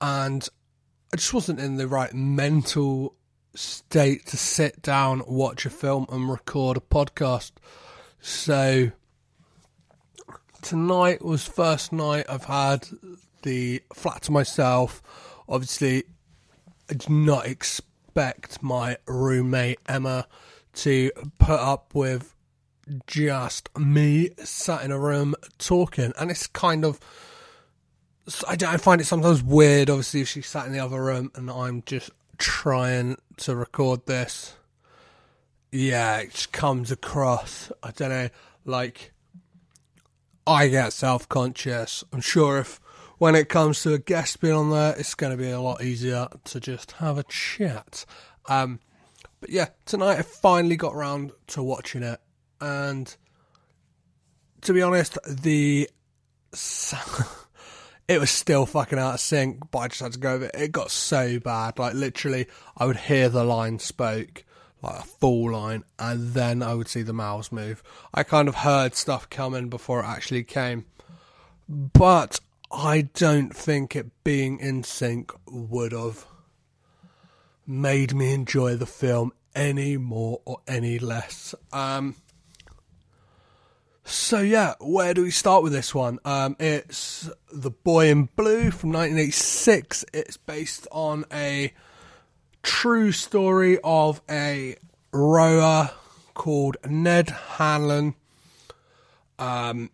and 0.00 0.48
I 1.12 1.16
just 1.16 1.34
wasn't 1.34 1.60
in 1.60 1.76
the 1.76 1.88
right 1.88 2.12
mental 2.12 3.14
state 3.54 4.26
to 4.26 4.36
sit 4.36 4.82
down, 4.82 5.22
watch 5.26 5.66
a 5.66 5.70
film, 5.70 6.06
and 6.10 6.30
record 6.30 6.76
a 6.76 6.80
podcast. 6.80 7.52
So 8.20 8.92
tonight 10.62 11.24
was 11.24 11.46
first 11.46 11.92
night 11.92 12.26
I've 12.28 12.44
had 12.44 12.86
the 13.42 13.82
flat 13.92 14.22
to 14.22 14.32
myself. 14.32 15.02
Obviously, 15.48 16.04
I 16.88 16.94
did 16.94 17.10
not 17.10 17.46
expect 17.46 17.88
expect 18.12 18.62
my 18.62 18.98
roommate 19.06 19.78
Emma 19.88 20.26
to 20.74 21.10
put 21.38 21.58
up 21.58 21.94
with 21.94 22.34
just 23.06 23.70
me 23.78 24.30
sat 24.44 24.84
in 24.84 24.90
a 24.90 24.98
room 24.98 25.34
talking, 25.58 26.12
and 26.18 26.30
it's 26.30 26.46
kind 26.46 26.84
of. 26.84 27.00
I, 28.46 28.76
find 28.76 29.00
it 29.00 29.04
sometimes 29.04 29.42
weird, 29.42 29.90
obviously, 29.90 30.20
if 30.20 30.28
she 30.28 30.42
sat 30.42 30.66
in 30.66 30.72
the 30.72 30.78
other 30.78 31.02
room 31.02 31.32
and 31.34 31.50
I'm 31.50 31.82
just 31.84 32.10
trying 32.38 33.16
to 33.38 33.56
record 33.56 34.06
this. 34.06 34.54
Yeah, 35.72 36.18
it 36.18 36.30
just 36.30 36.52
comes 36.52 36.92
across. 36.92 37.72
I 37.82 37.90
don't 37.92 38.10
know, 38.10 38.28
like 38.64 39.12
I 40.46 40.68
get 40.68 40.92
self 40.92 41.28
conscious. 41.28 42.04
I'm 42.12 42.20
sure 42.20 42.58
if 42.58 42.78
when 43.22 43.36
it 43.36 43.48
comes 43.48 43.80
to 43.80 43.94
a 43.94 43.98
guest 43.98 44.40
being 44.40 44.52
on 44.52 44.70
there, 44.70 44.96
it's 44.98 45.14
going 45.14 45.30
to 45.30 45.40
be 45.40 45.48
a 45.48 45.60
lot 45.60 45.80
easier 45.80 46.26
to 46.42 46.58
just 46.58 46.90
have 46.90 47.18
a 47.18 47.22
chat. 47.22 48.04
Um, 48.48 48.80
but 49.38 49.48
yeah, 49.48 49.68
tonight 49.86 50.18
I 50.18 50.22
finally 50.22 50.74
got 50.74 50.92
around 50.92 51.30
to 51.46 51.62
watching 51.62 52.02
it, 52.02 52.18
and 52.60 53.14
to 54.62 54.72
be 54.72 54.82
honest, 54.82 55.18
the 55.24 55.88
it 58.08 58.18
was 58.18 58.30
still 58.32 58.66
fucking 58.66 58.98
out 58.98 59.14
of 59.14 59.20
sync, 59.20 59.70
but 59.70 59.78
I 59.78 59.86
just 59.86 60.00
had 60.00 60.14
to 60.14 60.18
go 60.18 60.34
over 60.34 60.46
it. 60.46 60.56
It 60.58 60.72
got 60.72 60.90
so 60.90 61.38
bad, 61.38 61.78
like 61.78 61.94
literally, 61.94 62.48
I 62.76 62.86
would 62.86 62.96
hear 62.96 63.28
the 63.28 63.44
line 63.44 63.78
spoke 63.78 64.44
like 64.82 64.98
a 64.98 65.04
full 65.04 65.52
line, 65.52 65.84
and 65.96 66.34
then 66.34 66.60
I 66.60 66.74
would 66.74 66.88
see 66.88 67.02
the 67.02 67.12
mouths 67.12 67.52
move. 67.52 67.84
I 68.12 68.24
kind 68.24 68.48
of 68.48 68.56
heard 68.56 68.96
stuff 68.96 69.30
coming 69.30 69.68
before 69.68 70.00
it 70.00 70.06
actually 70.06 70.42
came, 70.42 70.86
but 71.68 72.40
I 72.72 73.02
don't 73.02 73.54
think 73.54 73.94
it 73.94 74.24
being 74.24 74.58
in 74.58 74.82
sync 74.82 75.30
would 75.46 75.92
have 75.92 76.24
made 77.66 78.14
me 78.14 78.32
enjoy 78.32 78.76
the 78.76 78.86
film 78.86 79.32
any 79.54 79.98
more 79.98 80.40
or 80.46 80.60
any 80.66 80.98
less. 80.98 81.54
Um, 81.70 82.16
so 84.04 84.40
yeah, 84.40 84.74
where 84.80 85.12
do 85.12 85.22
we 85.22 85.30
start 85.30 85.62
with 85.62 85.72
this 85.72 85.94
one? 85.94 86.18
Um, 86.24 86.56
it's 86.58 87.28
The 87.52 87.70
Boy 87.70 88.08
in 88.08 88.30
Blue 88.36 88.70
from 88.70 88.90
1986. 88.90 90.06
It's 90.14 90.38
based 90.38 90.88
on 90.90 91.26
a 91.30 91.74
true 92.62 93.12
story 93.12 93.78
of 93.84 94.22
a 94.30 94.76
rower 95.12 95.90
called 96.32 96.78
Ned 96.88 97.28
Hanlan. 97.28 98.14
Um, 99.38 99.90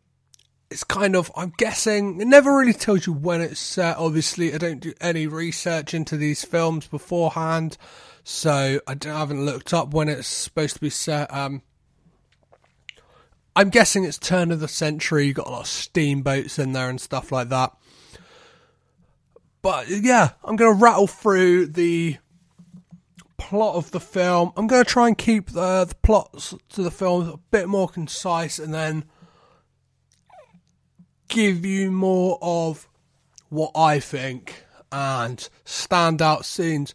it's 0.71 0.85
kind 0.85 1.17
of 1.17 1.31
I'm 1.35 1.53
guessing 1.57 2.21
it 2.21 2.27
never 2.27 2.55
really 2.55 2.73
tells 2.73 3.07
you 3.07 3.13
when 3.13 3.41
it's 3.41 3.61
set. 3.61 3.97
Obviously, 3.97 4.53
I 4.53 4.59
don't 4.59 4.81
do 4.81 4.93
any 5.01 5.27
research 5.27 5.95
into 5.95 6.17
these 6.17 6.45
films 6.45 6.87
beforehand, 6.87 7.79
so 8.23 8.81
I, 8.87 8.97
I 9.05 9.07
haven't 9.07 9.45
looked 9.45 9.73
up 9.73 9.95
when 9.95 10.09
it's 10.09 10.29
supposed 10.29 10.75
to 10.75 10.81
be 10.81 10.91
set. 10.91 11.33
Um, 11.33 11.63
I'm 13.57 13.71
guessing 13.71 14.05
it's 14.05 14.19
turn 14.19 14.53
of 14.53 14.61
the 14.61 14.69
century. 14.69 15.27
You 15.27 15.33
got 15.33 15.49
a 15.49 15.51
lot 15.51 15.61
of 15.63 15.67
steamboats 15.67 16.59
in 16.59 16.73
there 16.73 16.91
and 16.91 17.01
stuff 17.01 17.33
like 17.33 17.49
that. 17.49 17.75
But 19.63 19.89
yeah, 19.89 20.31
I'm 20.45 20.57
gonna 20.57 20.73
rattle 20.73 21.07
through 21.07 21.69
the 21.69 22.19
plot 23.39 23.77
of 23.77 23.91
the 23.91 24.01
film. 24.01 24.53
I'm 24.57 24.67
gonna 24.67 24.85
try 24.85 25.09
and 25.09 25.17
keep 25.17 25.51
the, 25.51 25.87
the 25.87 25.95
plots 25.95 26.55
to 26.71 26.83
the 26.83 26.91
film 26.91 27.29
a 27.29 27.37
bit 27.51 27.69
more 27.69 27.89
concise, 27.89 28.59
and 28.59 28.75
then 28.75 29.05
give 31.29 31.65
you 31.65 31.91
more 31.91 32.39
of 32.43 32.89
what 33.49 33.71
I 33.75 34.01
think 34.01 34.65
and 34.91 35.49
standout 35.65 36.45
scenes. 36.45 36.95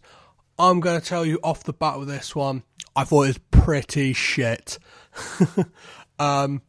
I'm 0.58 0.80
going 0.80 1.00
to 1.00 1.06
tell 1.06 1.24
you 1.24 1.40
off 1.42 1.64
the 1.64 1.72
bat 1.72 1.98
with 1.98 2.08
this 2.08 2.34
one. 2.34 2.62
I 2.94 3.04
thought 3.04 3.24
it 3.24 3.28
was 3.28 3.38
pretty 3.50 4.12
shit. 4.12 4.78
um, 6.18 6.62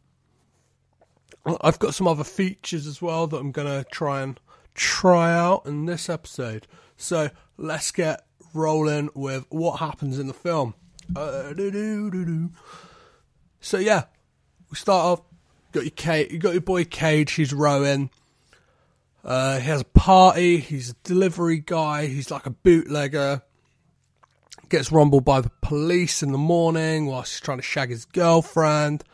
I've 1.60 1.78
got 1.78 1.94
some 1.94 2.08
other 2.08 2.24
features 2.24 2.86
as 2.86 3.00
well 3.00 3.26
that 3.28 3.36
I'm 3.36 3.52
going 3.52 3.68
to 3.68 3.88
try 3.90 4.22
and 4.22 4.40
try 4.74 5.32
out 5.32 5.66
in 5.66 5.86
this 5.86 6.08
episode. 6.08 6.66
So 6.96 7.30
let's 7.56 7.92
get 7.92 8.26
rolling 8.54 9.10
with 9.14 9.46
what 9.50 9.78
happens 9.78 10.18
in 10.18 10.26
the 10.26 10.34
film. 10.34 10.74
Uh. 11.14 11.52
So 13.60 13.78
yeah, 13.78 14.04
we 14.70 14.76
start 14.76 15.04
off. 15.04 15.25
Got 15.76 15.84
your 15.84 15.90
Cage, 15.90 16.32
you 16.32 16.38
got 16.38 16.52
your 16.52 16.62
boy 16.62 16.84
Cage. 16.86 17.32
He's 17.32 17.52
rowing. 17.52 18.08
Uh, 19.22 19.58
he 19.58 19.66
has 19.66 19.82
a 19.82 19.84
party. 19.84 20.56
He's 20.56 20.88
a 20.88 20.94
delivery 21.04 21.58
guy. 21.58 22.06
He's 22.06 22.30
like 22.30 22.46
a 22.46 22.50
bootlegger. 22.50 23.42
Gets 24.70 24.90
rumbled 24.90 25.26
by 25.26 25.42
the 25.42 25.50
police 25.60 26.22
in 26.22 26.32
the 26.32 26.38
morning 26.38 27.04
whilst 27.04 27.34
he's 27.34 27.40
trying 27.42 27.58
to 27.58 27.62
shag 27.62 27.90
his 27.90 28.06
girlfriend. 28.06 29.04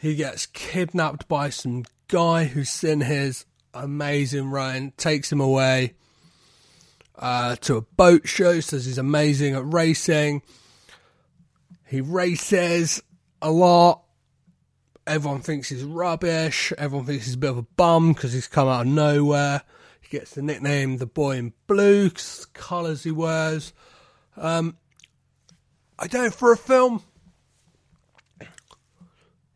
He 0.00 0.16
gets 0.16 0.46
kidnapped 0.46 1.28
by 1.28 1.50
some 1.50 1.84
guy 2.08 2.46
who's 2.46 2.70
seen 2.70 3.02
his 3.02 3.46
amazing 3.72 4.50
run, 4.50 4.92
takes 4.96 5.30
him 5.30 5.40
away 5.40 5.94
uh, 7.16 7.54
to 7.60 7.76
a 7.76 7.80
boat 7.80 8.26
show, 8.26 8.58
says 8.58 8.86
he's 8.86 8.98
amazing 8.98 9.54
at 9.54 9.72
racing. 9.72 10.42
He 11.86 12.00
races 12.00 13.00
a 13.40 13.52
lot. 13.52 14.03
Everyone 15.06 15.40
thinks 15.40 15.68
he's 15.68 15.84
rubbish. 15.84 16.72
Everyone 16.78 17.06
thinks 17.06 17.26
he's 17.26 17.34
a 17.34 17.38
bit 17.38 17.50
of 17.50 17.58
a 17.58 17.62
bum 17.62 18.12
because 18.12 18.32
he's 18.32 18.48
come 18.48 18.68
out 18.68 18.86
of 18.86 18.92
nowhere. 18.92 19.62
He 20.00 20.08
gets 20.08 20.32
the 20.32 20.42
nickname 20.42 20.96
the 20.96 21.06
boy 21.06 21.36
in 21.36 21.52
blue 21.66 22.08
because 22.08 22.46
colours 22.52 23.04
he 23.04 23.10
wears. 23.10 23.72
Um, 24.36 24.76
I 25.98 26.06
don't 26.06 26.34
for 26.34 26.52
a 26.52 26.56
film. 26.56 27.02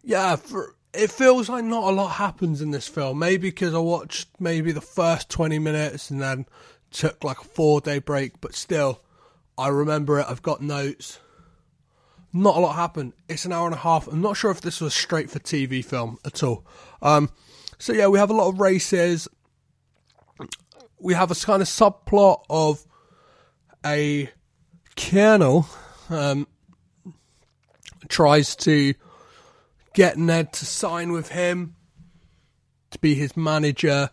Yeah, 0.03 0.37
for 0.37 0.75
it 0.95 1.11
feels 1.11 1.49
like 1.49 1.65
not 1.65 1.85
a 1.85 1.95
lot 1.95 2.13
happens 2.13 2.61
in 2.61 2.71
this 2.71 2.89
film. 2.89 3.19
Maybe 3.19 3.51
because 3.51 3.75
I 3.75 3.79
watched 3.79 4.29
maybe 4.39 4.73
the 4.73 4.81
first 4.81 5.29
twenty 5.29 5.59
minutes 5.59 6.11
and 6.11 6.21
then 6.21 6.47
took 6.91 7.25
like 7.25 7.41
a 7.41 7.45
four 7.45 7.81
day 7.81 7.99
break, 7.99 8.41
but 8.41 8.55
still, 8.55 9.03
I 9.57 9.69
remember 9.69 10.19
it. 10.19 10.27
I've 10.29 10.43
got 10.43 10.63
notes. 10.63 11.19
Not 12.39 12.57
a 12.57 12.61
lot 12.61 12.77
happened. 12.77 13.15
It's 13.29 13.45
an 13.47 13.53
hour 13.53 13.67
and 13.67 13.75
a 13.75 13.79
half. 13.79 14.07
I'm 14.07 14.21
not 14.21 14.37
sure 14.37 14.53
if 14.53 14.61
this 14.61 14.81
was 14.81 14.95
straight 14.95 15.29
for 15.29 15.41
TV 15.41 15.85
film 15.85 16.19
at 16.25 16.41
all. 16.45 16.65
Um, 17.03 17.31
so 17.79 17.93
yeah, 17.93 18.07
we 18.07 18.21
have 18.21 18.31
a 18.31 18.33
lot 18.33 18.47
of 18.47 18.61
races. 18.61 19.27
We 21.01 21.15
have 21.15 21.33
a 21.33 21.35
kind 21.35 21.63
of 21.63 21.67
subplot 21.67 22.45
of 22.49 22.87
a 23.85 24.31
colonel 24.97 25.67
um, 26.11 26.47
tries 28.09 28.55
to 28.57 28.95
get 29.93 30.17
Ned 30.17 30.53
to 30.53 30.65
sign 30.65 31.11
with 31.11 31.31
him 31.31 31.75
to 32.93 33.01
be 33.01 33.17
his 33.17 33.37
manager. 33.37 34.11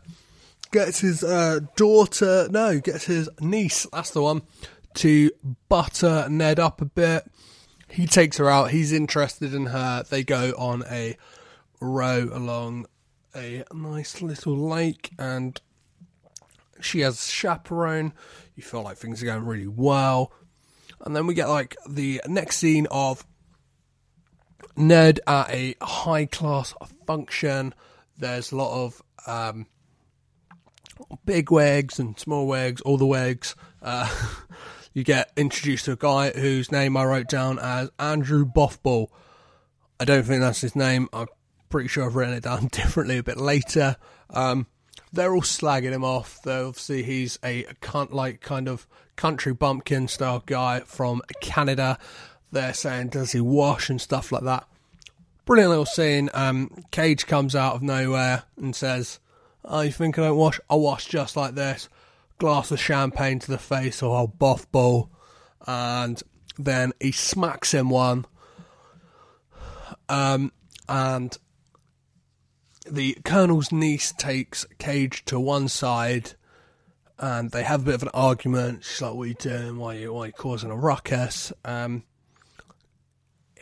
Gets 0.71 1.01
his 1.01 1.23
uh, 1.23 1.59
daughter, 1.75 2.47
no, 2.49 2.79
gets 2.79 3.05
his 3.05 3.29
niece, 3.39 3.85
that's 3.93 4.09
the 4.09 4.23
one, 4.23 4.41
to 4.95 5.29
butter 5.69 6.25
Ned 6.27 6.59
up 6.59 6.81
a 6.81 6.85
bit. 6.85 7.31
He 7.87 8.07
takes 8.07 8.37
her 8.37 8.49
out, 8.49 8.71
he's 8.71 8.91
interested 8.91 9.53
in 9.53 9.67
her. 9.67 10.03
They 10.03 10.23
go 10.23 10.53
on 10.57 10.83
a 10.89 11.17
row 11.79 12.29
along 12.31 12.87
a 13.35 13.63
nice 13.73 14.21
little 14.21 14.57
lake, 14.57 15.11
and 15.19 15.59
she 16.79 17.01
has 17.01 17.15
a 17.15 17.31
chaperone. 17.31 18.13
You 18.55 18.63
feel 18.63 18.81
like 18.81 18.97
things 18.97 19.21
are 19.21 19.25
going 19.25 19.45
really 19.45 19.67
well. 19.67 20.31
And 21.01 21.15
then 21.15 21.27
we 21.27 21.33
get 21.33 21.49
like 21.49 21.75
the 21.87 22.21
next 22.27 22.57
scene 22.57 22.87
of 22.89 23.25
Ned 24.77 25.19
at 25.27 25.49
a 25.51 25.75
high 25.81 26.25
class 26.25 26.73
function. 27.05 27.73
There's 28.17 28.51
a 28.51 28.55
lot 28.55 28.85
of 28.85 29.01
um, 29.27 29.67
big 31.25 31.51
wigs 31.51 31.99
and 31.99 32.17
small 32.19 32.47
wigs, 32.47 32.81
all 32.81 32.97
the 32.97 33.05
wigs. 33.05 33.55
Uh, 33.81 34.09
you 34.95 35.03
get 35.03 35.29
introduced 35.35 35.85
to 35.85 35.91
a 35.91 35.97
guy 35.97 36.31
whose 36.31 36.71
name 36.71 36.95
I 36.95 37.03
wrote 37.03 37.27
down 37.27 37.59
as 37.59 37.91
Andrew 37.99 38.45
Boffball. 38.45 39.09
I 39.99 40.05
don't 40.05 40.23
think 40.23 40.39
that's 40.39 40.61
his 40.61 40.73
name. 40.73 41.09
I'm 41.11 41.27
pretty 41.69 41.89
sure 41.89 42.05
I've 42.05 42.15
written 42.15 42.33
it 42.33 42.43
down 42.43 42.67
differently 42.71 43.17
a 43.17 43.23
bit 43.23 43.37
later. 43.37 43.97
Um, 44.29 44.67
they're 45.11 45.35
all 45.35 45.41
slagging 45.41 45.91
him 45.91 46.05
off. 46.05 46.41
They're 46.43 46.63
obviously, 46.65 47.03
he's 47.03 47.37
a 47.43 47.65
cunt 47.81 48.13
like 48.13 48.39
kind 48.39 48.69
of 48.69 48.87
country 49.17 49.53
bumpkin 49.53 50.07
style 50.07 50.41
guy 50.45 50.79
from 50.79 51.21
Canada. 51.41 51.99
They're 52.53 52.73
saying, 52.73 53.09
does 53.09 53.33
he 53.33 53.41
wash 53.41 53.89
and 53.89 53.99
stuff 53.99 54.31
like 54.31 54.43
that. 54.43 54.65
Brilliant 55.43 55.71
little 55.71 55.85
scene. 55.85 56.29
Um, 56.33 56.85
Cage 56.91 57.27
comes 57.27 57.53
out 57.53 57.75
of 57.75 57.81
nowhere 57.81 58.43
and 58.55 58.73
says, 58.73 59.19
Oh, 59.65 59.81
you 59.81 59.91
think 59.91 60.17
I 60.17 60.21
don't 60.21 60.37
wash? 60.37 60.59
I 60.69 60.75
wash 60.75 61.07
just 61.07 61.35
like 61.35 61.55
this. 61.55 61.89
Glass 62.37 62.71
of 62.71 62.79
champagne 62.79 63.39
to 63.39 63.51
the 63.51 63.57
face 63.57 64.03
or 64.03 64.15
I'll 64.15 64.27
buff 64.27 64.69
ball. 64.71 65.09
And 65.65 66.21
then 66.57 66.93
he 66.99 67.11
smacks 67.11 67.73
him 67.73 67.89
one. 67.89 68.25
Um, 70.09 70.51
and 70.87 71.37
the 72.89 73.17
Colonel's 73.25 73.71
niece 73.71 74.11
takes 74.11 74.65
Cage 74.77 75.25
to 75.25 75.39
one 75.39 75.67
side 75.67 76.33
and 77.17 77.51
they 77.51 77.63
have 77.63 77.81
a 77.81 77.85
bit 77.85 77.95
of 77.95 78.03
an 78.03 78.09
argument. 78.13 78.83
She's 78.83 79.01
like, 79.01 79.13
What 79.13 79.23
are 79.23 79.27
you 79.27 79.33
doing? 79.35 79.77
Why 79.77 79.95
are 79.95 79.99
you, 79.99 80.13
why 80.13 80.23
are 80.23 80.27
you 80.27 80.33
causing 80.33 80.69
a 80.69 80.75
ruckus? 80.75 81.53
Um, 81.63 82.03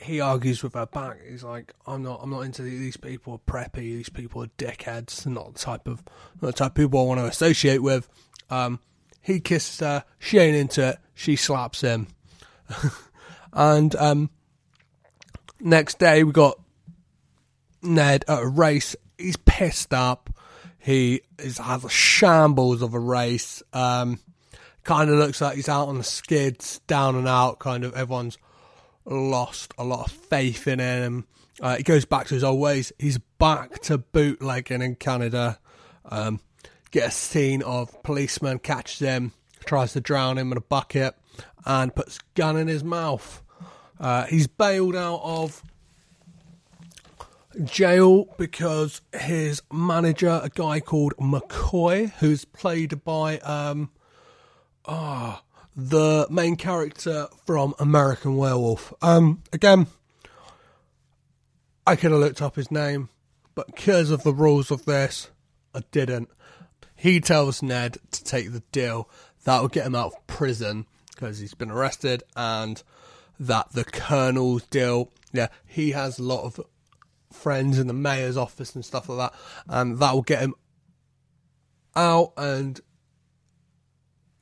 he 0.04 0.20
argues 0.20 0.62
with 0.64 0.74
her 0.74 0.86
back. 0.86 1.18
He's 1.28 1.44
like, 1.44 1.74
"I'm 1.88 2.04
not. 2.04 2.20
I'm 2.22 2.30
not 2.30 2.42
into 2.42 2.62
these 2.62 2.98
people. 2.98 3.34
Are 3.34 3.52
preppy. 3.52 3.76
These 3.76 4.10
people 4.10 4.44
are 4.44 4.48
dickheads. 4.58 5.24
They're 5.24 5.34
not 5.34 5.54
the 5.54 5.60
type 5.60 5.88
of 5.88 6.04
not 6.42 6.48
the 6.48 6.54
type 6.54 6.72
of 6.72 6.76
people 6.76 7.00
I 7.00 7.04
want 7.04 7.20
to 7.22 7.26
associate 7.26 7.82
with." 7.82 8.10
Um, 8.54 8.80
he 9.22 9.40
kisses 9.40 9.80
her. 9.80 10.04
She 10.20 10.38
ain't 10.38 10.56
into 10.56 10.90
it. 10.90 10.98
She 11.16 11.36
slaps 11.36 11.82
him. 11.82 12.08
and 13.54 13.96
um, 13.96 14.30
next 15.60 15.98
day 15.98 16.24
we 16.24 16.32
got 16.32 16.60
Ned 17.82 18.26
at 18.28 18.44
a 18.44 18.48
race. 18.48 18.96
He's 19.18 19.38
pissed 19.38 19.94
up. 19.94 20.30
He 20.78 21.22
is, 21.40 21.58
has 21.58 21.84
a 21.84 21.90
shambles 21.90 22.82
of 22.82 22.94
a 22.94 23.00
race. 23.00 23.64
Um, 23.72 24.20
kind 24.84 25.10
of 25.10 25.18
looks 25.18 25.42
like 25.42 25.56
he's 25.56 25.70
out 25.70 25.88
on 25.88 25.98
the 25.98 26.04
skids, 26.04 26.82
down 26.88 27.16
and 27.16 27.28
out. 27.28 27.60
Kind 27.60 27.86
of 27.86 27.96
everyone's 27.96 28.38
lost 29.06 29.74
a 29.78 29.84
lot 29.84 30.06
of 30.08 30.12
faith 30.12 30.68
in 30.68 30.80
him. 30.80 31.28
Uh, 31.62 31.78
he 31.78 31.84
goes 31.84 32.06
back 32.06 32.28
to 32.28 32.34
his 32.34 32.44
old 32.44 32.60
ways. 32.60 32.92
He's 33.00 33.18
back 33.40 33.80
to 33.84 33.98
bootlegging 33.98 34.82
in 34.82 34.96
Canada. 34.96 35.60
Um, 36.06 36.42
get 36.94 37.10
a 37.10 37.12
scene 37.12 37.62
of 37.64 38.02
policeman 38.04 38.60
catches 38.60 39.00
him, 39.00 39.34
tries 39.66 39.92
to 39.94 40.00
drown 40.00 40.38
him 40.38 40.52
in 40.52 40.58
a 40.58 40.62
bucket, 40.62 41.16
and 41.66 41.94
puts 41.94 42.20
gun 42.36 42.56
in 42.56 42.68
his 42.68 42.84
mouth. 42.84 43.42
Uh, 44.00 44.26
he's 44.26 44.48
bailed 44.48 44.96
out 44.96 45.22
of 45.24 45.62
jail 47.64 48.28
because 48.38 49.02
his 49.12 49.62
manager, 49.72 50.40
a 50.42 50.50
guy 50.50 50.80
called 50.80 51.14
McCoy, 51.18 52.12
who's 52.14 52.46
played 52.46 53.04
by 53.04 53.40
um, 53.40 53.90
ah. 54.86 55.42
Oh, 55.42 55.50
the 55.76 56.28
main 56.30 56.56
character 56.56 57.28
from 57.48 57.74
American 57.80 58.38
Werewolf. 58.38 58.94
Um, 59.02 59.42
again, 59.52 59.88
I 61.88 61.96
could 61.96 62.12
have 62.12 62.20
looked 62.20 62.44
up 62.44 62.56
his 62.56 62.70
name, 62.70 63.10
but 63.56 63.66
because 63.66 64.12
of 64.12 64.22
the 64.22 64.34
rules 64.34 64.70
of 64.70 64.86
this, 64.86 65.32
I 65.74 65.82
didn't. 65.92 66.30
He 67.04 67.20
tells 67.20 67.62
Ned 67.62 67.98
to 68.12 68.24
take 68.24 68.54
the 68.54 68.64
deal 68.72 69.10
that 69.44 69.60
will 69.60 69.68
get 69.68 69.86
him 69.86 69.94
out 69.94 70.14
of 70.14 70.26
prison 70.26 70.86
because 71.10 71.38
he's 71.38 71.54
been 71.54 71.70
arrested, 71.70 72.24
and 72.34 72.82
that 73.38 73.74
the 73.74 73.84
Colonel's 73.84 74.64
deal, 74.68 75.12
yeah, 75.34 75.50
he 75.66 75.92
has 75.92 76.18
a 76.18 76.24
lot 76.24 76.46
of 76.46 76.62
friends 77.30 77.78
in 77.78 77.88
the 77.88 77.94
mayor's 77.94 78.38
office 78.38 78.74
and 78.74 78.86
stuff 78.86 79.10
like 79.10 79.18
that, 79.18 79.40
and 79.68 80.00
that 80.00 80.14
will 80.14 80.22
get 80.22 80.40
him 80.40 80.56
out, 81.94 82.32
and 82.38 82.80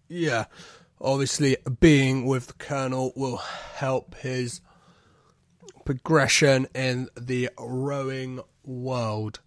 yeah 0.07 0.45
obviously 0.99 1.57
being 1.79 2.27
with 2.27 2.45
the 2.45 2.53
colonel 2.53 3.11
will 3.15 3.37
help 3.37 4.13
his 4.15 4.61
progression 5.83 6.67
in 6.75 7.09
the 7.19 7.49
rowing 7.57 8.39
world. 8.63 9.39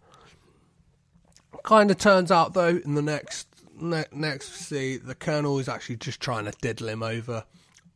Kind 1.64 1.90
of 1.90 1.98
turns 1.98 2.31
out 2.31 2.55
though 2.55 2.81
in 2.85 2.94
the 2.94 3.03
next 3.03 3.48
ne- 3.81 4.05
next 4.12 4.53
see 4.53 4.96
the 4.96 5.14
colonel 5.14 5.59
is 5.59 5.68
actually 5.68 5.96
just 5.96 6.20
trying 6.20 6.44
to 6.44 6.53
diddle 6.61 6.88
him 6.88 7.03
over. 7.03 7.44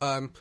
Um, 0.01 0.31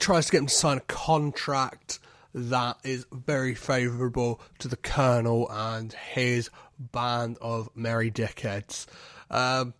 tries 0.00 0.26
to 0.26 0.32
get 0.32 0.38
him 0.38 0.46
to 0.46 0.54
sign 0.54 0.78
a 0.78 0.82
contract 0.82 1.98
that 2.34 2.78
is 2.84 3.06
very 3.12 3.54
favourable 3.54 4.40
to 4.58 4.68
the 4.68 4.76
colonel 4.76 5.50
and 5.50 5.92
his 5.92 6.50
band 6.78 7.36
of 7.40 7.68
merry 7.74 8.10
dickheads. 8.10 8.86
Um, 9.30 9.74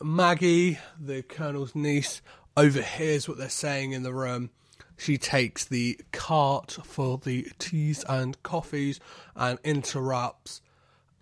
Maggie, 0.00 0.78
the 0.98 1.22
colonel's 1.22 1.74
niece, 1.74 2.22
overhears 2.56 3.28
what 3.28 3.38
they're 3.38 3.48
saying 3.48 3.92
in 3.92 4.02
the 4.02 4.14
room. 4.14 4.50
She 4.96 5.18
takes 5.18 5.64
the 5.64 5.98
cart 6.12 6.78
for 6.84 7.18
the 7.18 7.48
teas 7.58 8.04
and 8.08 8.42
coffees 8.42 9.00
and 9.34 9.58
interrupts. 9.64 10.60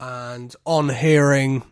And 0.00 0.54
on 0.64 0.90
hearing 0.90 1.64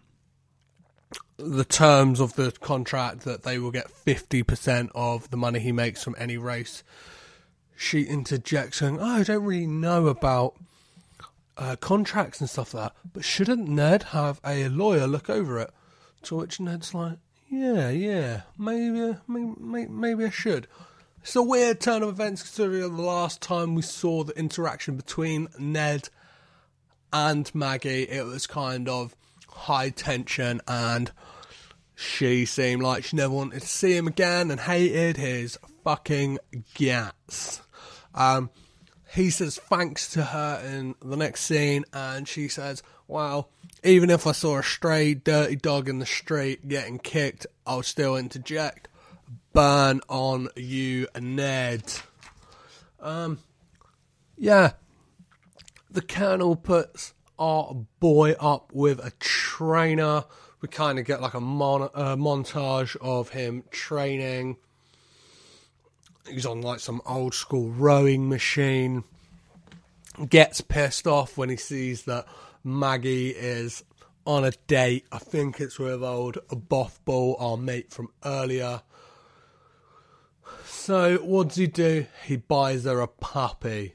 the 1.39 1.65
terms 1.65 2.21
of 2.21 2.35
the 2.35 2.51
contract 2.53 3.21
that 3.21 3.43
they 3.43 3.59
will 3.59 3.71
get 3.71 3.89
50% 3.89 4.91
of 4.95 5.31
the 5.31 5.37
money 5.37 5.61
he 5.61 5.73
makes 5.73 6.03
from 6.03 6.17
any 6.19 6.37
race. 6.37 6.83
She 7.77 8.03
interjects 8.03 8.79
saying, 8.79 8.99
oh, 9.01 9.05
I 9.05 9.23
don't 9.23 9.45
really 9.45 9.67
know 9.67 10.07
about 10.07 10.55
uh, 11.59 11.77
contracts 11.77 12.41
and 12.41 12.49
stuff 12.49 12.73
like 12.73 12.85
that, 12.85 12.97
but 13.13 13.25
shouldn't 13.25 13.69
Ned 13.69 14.05
have 14.05 14.41
a 14.45 14.69
lawyer 14.69 15.07
look 15.07 15.29
over 15.29 15.59
it? 15.59 15.71
To 16.23 16.37
which 16.37 16.59
Ned's 16.59 16.95
like, 16.95 17.19
yeah, 17.51 17.91
yeah, 17.91 18.43
maybe, 18.59 19.17
maybe, 19.29 19.89
maybe 19.91 20.25
I 20.25 20.31
should. 20.31 20.67
It's 21.21 21.37
a 21.37 21.43
weird 21.43 21.81
turn 21.81 22.03
of 22.03 22.09
events 22.09 22.43
considering 22.43 22.97
the 22.97 23.03
last 23.03 23.41
time 23.41 23.75
we 23.75 23.83
saw 23.83 24.25
the 24.25 24.37
interaction 24.39 24.97
between 24.97 25.49
Ned 25.59 26.09
and 27.13 27.53
Maggie, 27.55 28.05
it 28.05 28.25
was 28.25 28.47
kind 28.47 28.89
of 28.89 29.15
high 29.49 29.91
tension 29.91 30.61
and 30.69 31.11
she 31.95 32.45
seemed 32.45 32.83
like 32.83 33.05
she 33.05 33.17
never 33.17 33.33
wanted 33.33 33.63
to 33.63 33.67
see 33.67 33.97
him 33.97 34.07
again 34.07 34.51
and 34.51 34.61
hated 34.61 35.17
his 35.17 35.59
fucking 35.83 36.39
guts. 36.79 37.63
Um, 38.15 38.51
he 39.15 39.31
says 39.31 39.57
thanks 39.57 40.13
to 40.13 40.25
her 40.25 40.63
in 40.65 40.95
the 41.01 41.17
next 41.17 41.43
scene, 41.43 41.85
and 41.95 42.29
she 42.29 42.49
says, 42.49 42.83
Well, 43.09 43.49
even 43.83 44.11
if 44.11 44.27
I 44.27 44.33
saw 44.33 44.59
a 44.59 44.63
stray, 44.63 45.15
dirty 45.15 45.57
dog 45.57 45.89
in 45.89 45.99
the 45.99 46.07
street 46.07 46.69
getting 46.69 46.99
kicked, 46.99 47.47
I'll 47.67 47.83
still 47.83 48.17
interject. 48.17 48.89
Burn 49.55 50.03
on 50.09 50.49
you, 50.55 51.09
Ned. 51.19 51.85
Um, 53.01 53.39
yeah. 54.37 54.73
The 55.91 56.03
Colonel 56.03 56.57
puts 56.57 57.15
our 57.39 57.75
boy 58.01 58.33
up 58.33 58.73
with 58.73 58.99
a 58.99 59.13
trainer. 59.21 60.25
We 60.61 60.69
kind 60.69 60.99
of 60.99 61.05
get 61.05 61.21
like 61.21 61.35
a 61.35 61.41
mon- 61.41 61.91
uh, 61.95 62.17
montage 62.17 62.97
of 63.01 63.31
him 63.31 63.65
training. 63.71 64.57
He's 66.29 66.47
on 66.47 66.61
like 66.61 66.81
some 66.81 67.03
old 67.07 67.35
school 67.35 67.71
rowing 67.71 68.29
machine. 68.29 69.05
Gets 70.29 70.61
pissed 70.63 71.07
off 71.07 71.37
when 71.37 71.51
he 71.51 71.57
sees 71.57 72.05
that 72.05 72.27
Maggie 72.65 73.31
is 73.31 73.85
on 74.27 74.45
a 74.45 74.53
date. 74.67 75.05
I 75.13 75.19
think 75.19 75.61
it's 75.61 75.79
with 75.79 76.03
old 76.03 76.39
Bothball, 76.51 77.41
our 77.41 77.57
mate 77.57 77.93
from 77.93 78.09
earlier. 78.25 78.83
So 80.65 81.19
what 81.19 81.49
does 81.49 81.57
he 81.57 81.67
do? 81.67 82.07
He 82.25 82.37
buys 82.37 82.85
her 82.85 83.01
a 83.01 83.07
puppy. 83.07 83.95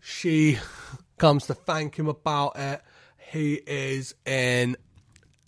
She 0.00 0.58
comes 1.22 1.46
to 1.46 1.54
thank 1.54 1.96
him 1.96 2.08
about 2.08 2.58
it. 2.58 2.82
He 3.16 3.54
is 3.54 4.12
in 4.26 4.76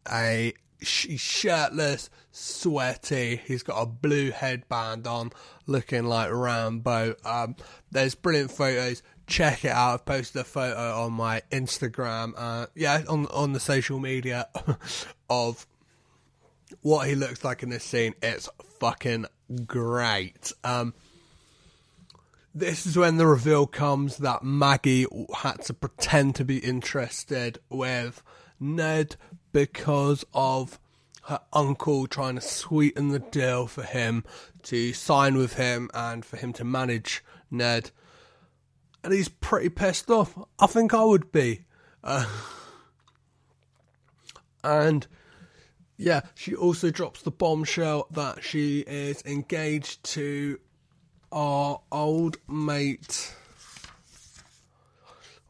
a 0.08 0.52
shirtless, 0.80 2.10
sweaty. 2.30 3.40
He's 3.44 3.64
got 3.64 3.82
a 3.82 3.86
blue 3.86 4.30
headband 4.30 5.08
on, 5.08 5.32
looking 5.66 6.04
like 6.04 6.30
Rambo. 6.30 7.16
Um, 7.24 7.56
there's 7.90 8.14
brilliant 8.14 8.52
photos. 8.52 9.02
Check 9.26 9.64
it 9.64 9.72
out. 9.72 9.94
I've 9.94 10.04
posted 10.04 10.42
a 10.42 10.44
photo 10.44 11.02
on 11.02 11.12
my 11.12 11.42
Instagram. 11.50 12.34
Uh, 12.36 12.66
yeah, 12.76 13.02
on 13.08 13.26
on 13.26 13.52
the 13.52 13.58
social 13.58 13.98
media 13.98 14.46
of 15.28 15.66
what 16.82 17.08
he 17.08 17.16
looks 17.16 17.42
like 17.42 17.64
in 17.64 17.70
this 17.70 17.82
scene. 17.82 18.14
It's 18.22 18.48
fucking 18.78 19.26
great. 19.66 20.52
Um, 20.62 20.94
this 22.54 22.86
is 22.86 22.96
when 22.96 23.16
the 23.16 23.26
reveal 23.26 23.66
comes 23.66 24.18
that 24.18 24.44
Maggie 24.44 25.06
had 25.36 25.62
to 25.62 25.74
pretend 25.74 26.36
to 26.36 26.44
be 26.44 26.58
interested 26.58 27.58
with 27.68 28.22
Ned 28.60 29.16
because 29.52 30.24
of 30.32 30.78
her 31.24 31.40
uncle 31.52 32.06
trying 32.06 32.36
to 32.36 32.40
sweeten 32.40 33.08
the 33.08 33.18
deal 33.18 33.66
for 33.66 33.82
him 33.82 34.22
to 34.62 34.92
sign 34.92 35.36
with 35.36 35.54
him 35.54 35.90
and 35.94 36.24
for 36.24 36.36
him 36.36 36.52
to 36.52 36.64
manage 36.64 37.24
Ned. 37.50 37.90
And 39.02 39.12
he's 39.12 39.28
pretty 39.28 39.68
pissed 39.68 40.08
off. 40.08 40.38
I 40.58 40.66
think 40.66 40.94
I 40.94 41.04
would 41.04 41.32
be. 41.32 41.64
Uh, 42.04 42.26
and 44.62 45.06
yeah, 45.96 46.20
she 46.34 46.54
also 46.54 46.90
drops 46.90 47.22
the 47.22 47.30
bombshell 47.30 48.06
that 48.12 48.44
she 48.44 48.80
is 48.80 49.22
engaged 49.24 50.04
to 50.04 50.60
our 51.34 51.80
old 51.90 52.36
mate 52.48 53.34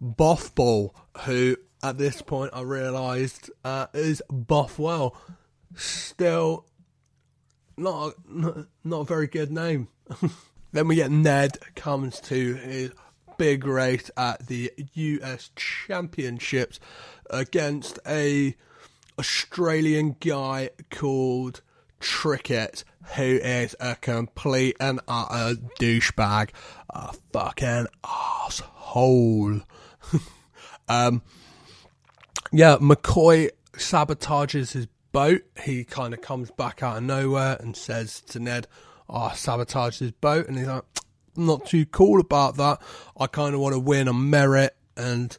Bothball, 0.03 0.91
who 1.19 1.57
at 1.83 1.99
this 1.99 2.23
point 2.23 2.51
I 2.55 2.63
realised 2.63 3.51
uh, 3.65 3.87
is 3.93 4.23
Bothwell. 4.31 5.17
Still 5.77 6.67
not 7.77 8.15
a, 8.29 8.67
not 8.83 9.01
a 9.01 9.05
very 9.05 9.27
good 9.27 9.53
name. 9.53 9.89
then 10.73 10.89
we 10.89 10.97
get 10.97 11.11
Ned 11.11 11.59
comes 11.75 12.21
to 12.23 12.55
his 12.55 12.91
big 13.37 13.67
race 13.67 14.11
at 14.17 14.47
the 14.47 14.73
US 14.95 15.51
Championships 15.57 16.81
against 17.29 17.99
a 18.07 18.57
Australian 19.19 20.17
guy 20.21 20.71
called 20.91 21.61
Trickett, 22.05 22.85
who 23.17 23.23
is 23.23 23.75
a 23.81 23.97
complete 23.97 24.77
and 24.79 25.01
utter 25.09 25.59
douchebag, 25.81 26.51
a 26.91 27.15
fucking 27.33 27.87
asshole. 28.05 29.61
um, 30.89 31.23
yeah, 32.53 32.77
McCoy 32.77 33.49
sabotages 33.73 34.73
his 34.73 34.87
boat. 35.13 35.43
He 35.63 35.85
kind 35.85 36.13
of 36.13 36.21
comes 36.21 36.51
back 36.51 36.83
out 36.83 36.99
of 36.99 37.03
nowhere 37.05 37.57
and 37.59 37.75
says 37.75 38.21
to 38.29 38.39
Ned, 38.39 38.69
"I 39.09 39.31
oh, 39.31 39.35
sabotaged 39.35 40.01
his 40.01 40.13
boat," 40.13 40.47
and 40.47 40.59
he's 40.59 40.67
like, 40.67 40.85
"I'm 41.39 41.47
not 41.47 41.65
too 41.65 41.87
cool 41.87 42.21
about 42.21 42.57
that. 42.59 42.83
I 43.19 43.29
kind 43.29 43.55
of 43.55 43.61
want 43.61 43.73
to 43.73 43.81
win 43.81 44.09
on 44.09 44.29
merit 44.29 44.77
and 44.95 45.37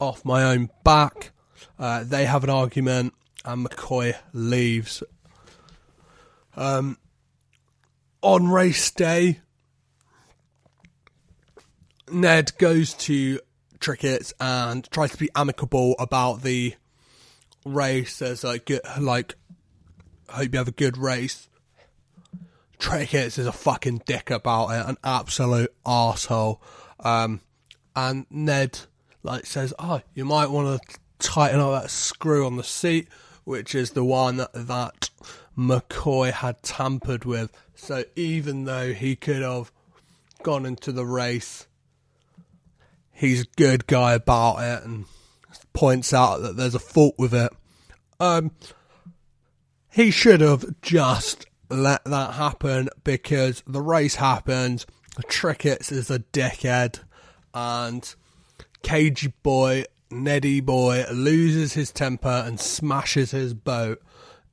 off 0.00 0.24
my 0.24 0.42
own 0.42 0.70
back." 0.84 1.32
Uh, 1.78 2.02
they 2.02 2.24
have 2.24 2.44
an 2.44 2.50
argument, 2.50 3.12
and 3.44 3.66
McCoy 3.66 4.16
leaves 4.32 5.02
um, 6.56 6.98
on 8.22 8.48
race 8.48 8.90
day, 8.90 9.40
Ned 12.10 12.56
goes 12.58 12.94
to 12.94 13.40
Trickett 13.78 14.32
and 14.40 14.88
tries 14.90 15.12
to 15.12 15.18
be 15.18 15.30
amicable 15.34 15.94
about 15.98 16.42
the 16.42 16.74
race. 17.64 18.14
Says 18.14 18.44
like, 18.44 18.64
good, 18.64 18.80
like, 18.98 19.34
hope 20.28 20.52
you 20.52 20.58
have 20.58 20.68
a 20.68 20.72
good 20.72 20.96
race. 20.96 21.48
Trickett 22.78 23.38
is 23.38 23.46
a 23.46 23.52
fucking 23.52 24.02
dick 24.06 24.30
about 24.30 24.68
it, 24.70 24.88
an 24.88 24.96
absolute 25.02 25.72
asshole. 25.84 26.62
Um, 27.00 27.40
and 27.94 28.26
Ned 28.30 28.78
like 29.22 29.46
says, 29.46 29.74
"Oh, 29.78 30.00
you 30.14 30.24
might 30.24 30.50
want 30.50 30.80
to 30.80 30.98
tighten 31.18 31.60
up 31.60 31.82
that 31.82 31.90
screw 31.90 32.46
on 32.46 32.56
the 32.56 32.64
seat," 32.64 33.08
which 33.44 33.74
is 33.74 33.90
the 33.90 34.04
one 34.04 34.36
that, 34.36 34.50
that 34.54 35.07
McCoy 35.58 36.30
had 36.32 36.62
tampered 36.62 37.24
with. 37.24 37.50
So 37.74 38.04
even 38.14 38.64
though 38.64 38.92
he 38.92 39.16
could 39.16 39.42
have 39.42 39.72
gone 40.42 40.64
into 40.64 40.92
the 40.92 41.04
race, 41.04 41.66
he's 43.12 43.42
a 43.42 43.56
good 43.56 43.86
guy 43.86 44.12
about 44.14 44.58
it 44.58 44.84
and 44.84 45.06
points 45.72 46.12
out 46.12 46.42
that 46.42 46.56
there's 46.56 46.74
a 46.74 46.80
fault 46.80 47.16
with 47.18 47.34
it. 47.34 47.52
Um, 48.20 48.52
he 49.90 50.10
should 50.10 50.40
have 50.40 50.80
just 50.80 51.46
let 51.68 52.04
that 52.04 52.34
happen 52.34 52.88
because 53.02 53.62
the 53.66 53.82
race 53.82 54.16
happens. 54.16 54.86
Trickett 55.28 55.90
is 55.90 56.10
a 56.10 56.20
dickhead, 56.20 57.00
and 57.52 58.14
Cagey 58.82 59.32
Boy, 59.42 59.84
Neddy 60.10 60.60
Boy 60.60 61.04
loses 61.12 61.72
his 61.72 61.90
temper 61.90 62.44
and 62.46 62.60
smashes 62.60 63.32
his 63.32 63.54
boat 63.54 64.00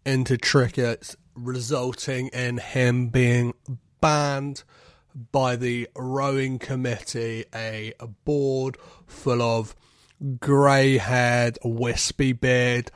into 0.05 0.37
Trickett, 0.37 1.15
resulting 1.35 2.27
in 2.27 2.57
him 2.57 3.07
being 3.07 3.53
banned 3.99 4.63
by 5.31 5.55
the 5.55 5.87
rowing 5.95 6.59
committee, 6.59 7.45
a 7.53 7.93
board 8.25 8.77
full 9.07 9.41
of 9.41 9.75
grey 10.39 10.97
haired, 10.97 11.57
wispy 11.63 12.33
beard, 12.33 12.91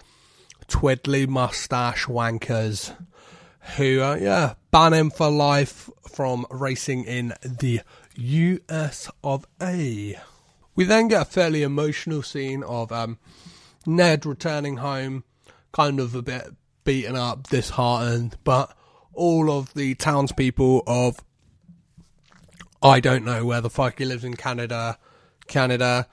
twiddly 0.68 1.28
mustache 1.28 2.06
wankers 2.06 2.94
who, 3.78 4.02
uh, 4.02 4.16
yeah, 4.16 4.54
ban 4.72 4.94
him 4.94 5.10
for 5.10 5.30
life 5.30 5.90
from 6.08 6.46
racing 6.50 7.04
in 7.06 7.34
the 7.44 7.82
US 8.16 9.10
of 9.24 9.46
A. 9.62 10.18
We 10.76 10.86
then 10.86 11.08
get 11.08 11.22
a 11.22 11.26
fairly 11.26 11.64
emotional 11.64 12.24
scene 12.24 12.64
of 12.64 12.92
um, 12.92 13.18
Ned 13.86 14.26
returning 14.26 14.78
home, 14.78 15.24
kind 15.72 16.00
of 16.00 16.16
a 16.16 16.22
bit 16.22 16.54
beaten 16.90 17.16
up, 17.16 17.48
disheartened, 17.50 18.36
but 18.44 18.76
all 19.14 19.52
of 19.52 19.72
the 19.76 19.94
townspeople 19.94 20.82
of 20.88 21.24
I 22.82 23.00
don't 23.00 23.24
know 23.24 23.46
where 23.46 23.62
the 23.62 23.70
fuck 23.70 24.00
he 24.00 24.06
lives 24.06 24.24
in 24.24 24.36
Canada, 24.36 24.98
Canada, 25.46 26.08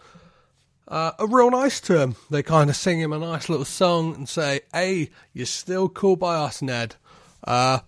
uh, 0.87 1.13
are 1.19 1.29
real 1.29 1.51
nice 1.51 1.81
to 1.81 1.99
him. 1.99 2.17
They 2.29 2.43
kind 2.43 2.69
of 2.69 2.77
sing 2.77 3.01
him 3.01 3.15
a 3.15 3.19
nice 3.19 3.49
little 3.49 3.65
song 3.65 4.15
and 4.17 4.29
say, 4.29 4.61
"Hey, 4.71 5.09
you're 5.33 5.47
still 5.47 5.89
cool 5.89 6.15
by 6.15 6.37
us, 6.37 6.61
Ned." 6.61 6.97
Uh, 7.43 7.79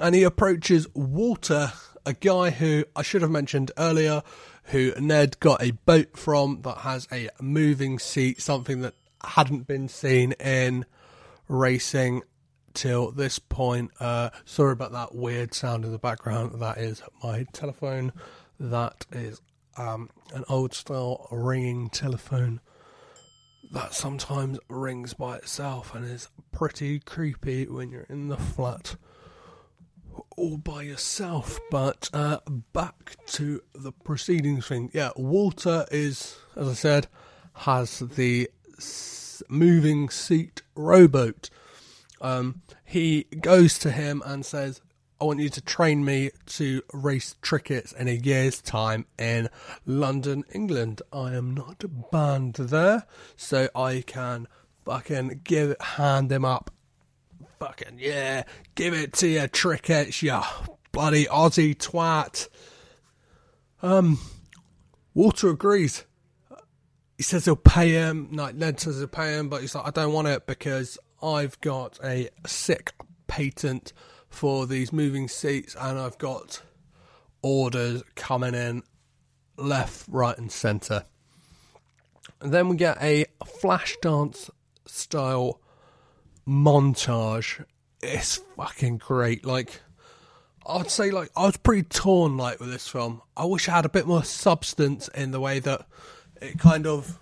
and 0.00 0.14
he 0.14 0.22
approaches 0.22 0.86
Walter, 0.94 1.74
a 2.06 2.14
guy 2.14 2.48
who 2.48 2.86
I 2.96 3.02
should 3.02 3.20
have 3.20 3.30
mentioned 3.30 3.72
earlier, 3.76 4.22
who 4.64 4.94
Ned 4.98 5.38
got 5.38 5.62
a 5.62 5.72
boat 5.72 6.16
from 6.16 6.62
that 6.62 6.78
has 6.78 7.06
a 7.12 7.28
moving 7.42 7.98
seat, 7.98 8.40
something 8.40 8.80
that 8.80 8.94
hadn't 9.22 9.66
been 9.66 9.90
seen 9.90 10.32
in 10.40 10.86
racing 11.46 12.22
till 12.78 13.10
this 13.10 13.40
point. 13.40 13.90
Uh, 13.98 14.30
sorry 14.44 14.72
about 14.72 14.92
that 14.92 15.12
weird 15.12 15.52
sound 15.52 15.84
in 15.84 15.90
the 15.90 15.98
background. 15.98 16.60
That 16.60 16.78
is 16.78 17.02
my 17.24 17.44
telephone. 17.52 18.12
That 18.60 19.04
is 19.10 19.40
um, 19.76 20.10
an 20.32 20.44
old 20.48 20.72
style 20.74 21.26
ringing 21.32 21.90
telephone 21.90 22.60
that 23.72 23.94
sometimes 23.94 24.60
rings 24.68 25.12
by 25.12 25.38
itself 25.38 25.92
and 25.92 26.04
is 26.04 26.28
pretty 26.52 27.00
creepy 27.00 27.66
when 27.66 27.90
you're 27.90 28.06
in 28.08 28.28
the 28.28 28.36
flat 28.36 28.94
all 30.36 30.56
by 30.56 30.82
yourself. 30.82 31.58
But 31.72 32.08
uh, 32.12 32.38
back 32.72 33.16
to 33.26 33.60
the 33.74 33.90
proceedings 33.90 34.68
thing. 34.68 34.90
Yeah, 34.94 35.10
Walter 35.16 35.84
is, 35.90 36.36
as 36.54 36.68
I 36.68 36.74
said, 36.74 37.08
has 37.54 37.98
the 37.98 38.48
moving 39.48 40.10
seat 40.10 40.62
rowboat. 40.76 41.50
Um, 42.20 42.62
he 42.84 43.24
goes 43.40 43.78
to 43.80 43.90
him 43.90 44.22
and 44.26 44.44
says, 44.44 44.80
I 45.20 45.24
want 45.24 45.40
you 45.40 45.48
to 45.48 45.60
train 45.60 46.04
me 46.04 46.30
to 46.46 46.82
race 46.92 47.34
trickets 47.42 47.92
in 47.92 48.06
a 48.08 48.12
year's 48.12 48.60
time 48.60 49.06
in 49.18 49.48
London, 49.84 50.44
England. 50.52 51.02
I 51.12 51.34
am 51.34 51.54
not 51.54 51.84
banned 52.12 52.54
there, 52.54 53.04
so 53.36 53.68
I 53.74 54.04
can 54.06 54.46
fucking 54.84 55.40
give 55.44 55.74
hand 55.80 56.30
him 56.30 56.44
up 56.44 56.70
fucking 57.58 57.98
yeah, 57.98 58.44
give 58.74 58.94
it 58.94 59.12
to 59.14 59.28
your 59.28 59.48
Trickets, 59.48 60.22
you 60.22 60.40
bloody 60.92 61.26
Aussie 61.26 61.76
twat. 61.76 62.48
Um, 63.82 64.18
Walter 65.14 65.50
agrees. 65.50 66.04
He 67.16 67.22
says 67.24 67.44
he'll 67.44 67.56
pay 67.56 67.90
him. 67.90 68.30
Like 68.32 68.54
Ned 68.54 68.78
says 68.80 68.98
he'll 68.98 69.08
pay 69.08 69.36
him, 69.36 69.48
but 69.48 69.60
he's 69.60 69.74
like, 69.74 69.86
I 69.86 69.90
don't 69.90 70.12
want 70.12 70.28
it 70.28 70.46
because 70.46 70.98
I've 71.22 71.60
got 71.60 71.98
a 72.02 72.28
sick 72.46 72.92
patent 73.26 73.92
for 74.28 74.66
these 74.66 74.92
moving 74.92 75.28
seats, 75.28 75.74
and 75.78 75.98
I've 75.98 76.18
got 76.18 76.62
orders 77.42 78.02
coming 78.14 78.54
in 78.54 78.82
left, 79.56 80.06
right, 80.08 80.36
and 80.36 80.50
centre. 80.52 81.04
And 82.40 82.52
then 82.52 82.68
we 82.68 82.76
get 82.76 83.02
a 83.02 83.26
flash 83.44 83.96
dance 84.00 84.50
style 84.86 85.60
montage. 86.46 87.64
It's 88.00 88.36
fucking 88.56 88.98
great. 88.98 89.44
Like, 89.44 89.80
I'd 90.66 90.90
say, 90.90 91.10
like, 91.10 91.30
I 91.36 91.46
was 91.46 91.56
pretty 91.56 91.82
torn, 91.82 92.36
like, 92.36 92.60
with 92.60 92.70
this 92.70 92.86
film. 92.86 93.22
I 93.36 93.44
wish 93.44 93.68
I 93.68 93.72
had 93.72 93.86
a 93.86 93.90
bit 93.90 94.06
more 94.06 94.22
substance 94.22 95.08
in 95.08 95.32
the 95.32 95.40
way 95.40 95.58
that 95.58 95.86
it 96.40 96.58
kind 96.58 96.86
of 96.86 97.18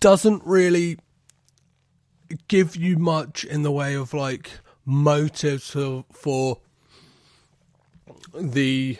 doesn't 0.00 0.44
really 0.44 0.98
give 2.48 2.76
you 2.76 2.96
much 2.98 3.44
in 3.44 3.62
the 3.62 3.72
way 3.72 3.94
of, 3.94 4.14
like, 4.14 4.50
motives 4.84 5.70
for, 5.70 6.04
for 6.12 6.58
the 8.38 8.98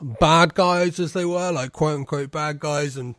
bad 0.00 0.54
guys, 0.54 0.98
as 0.98 1.12
they 1.12 1.24
were, 1.24 1.50
like, 1.52 1.72
quote 1.72 1.96
unquote 1.96 2.30
bad 2.30 2.60
guys, 2.60 2.96
and 2.96 3.14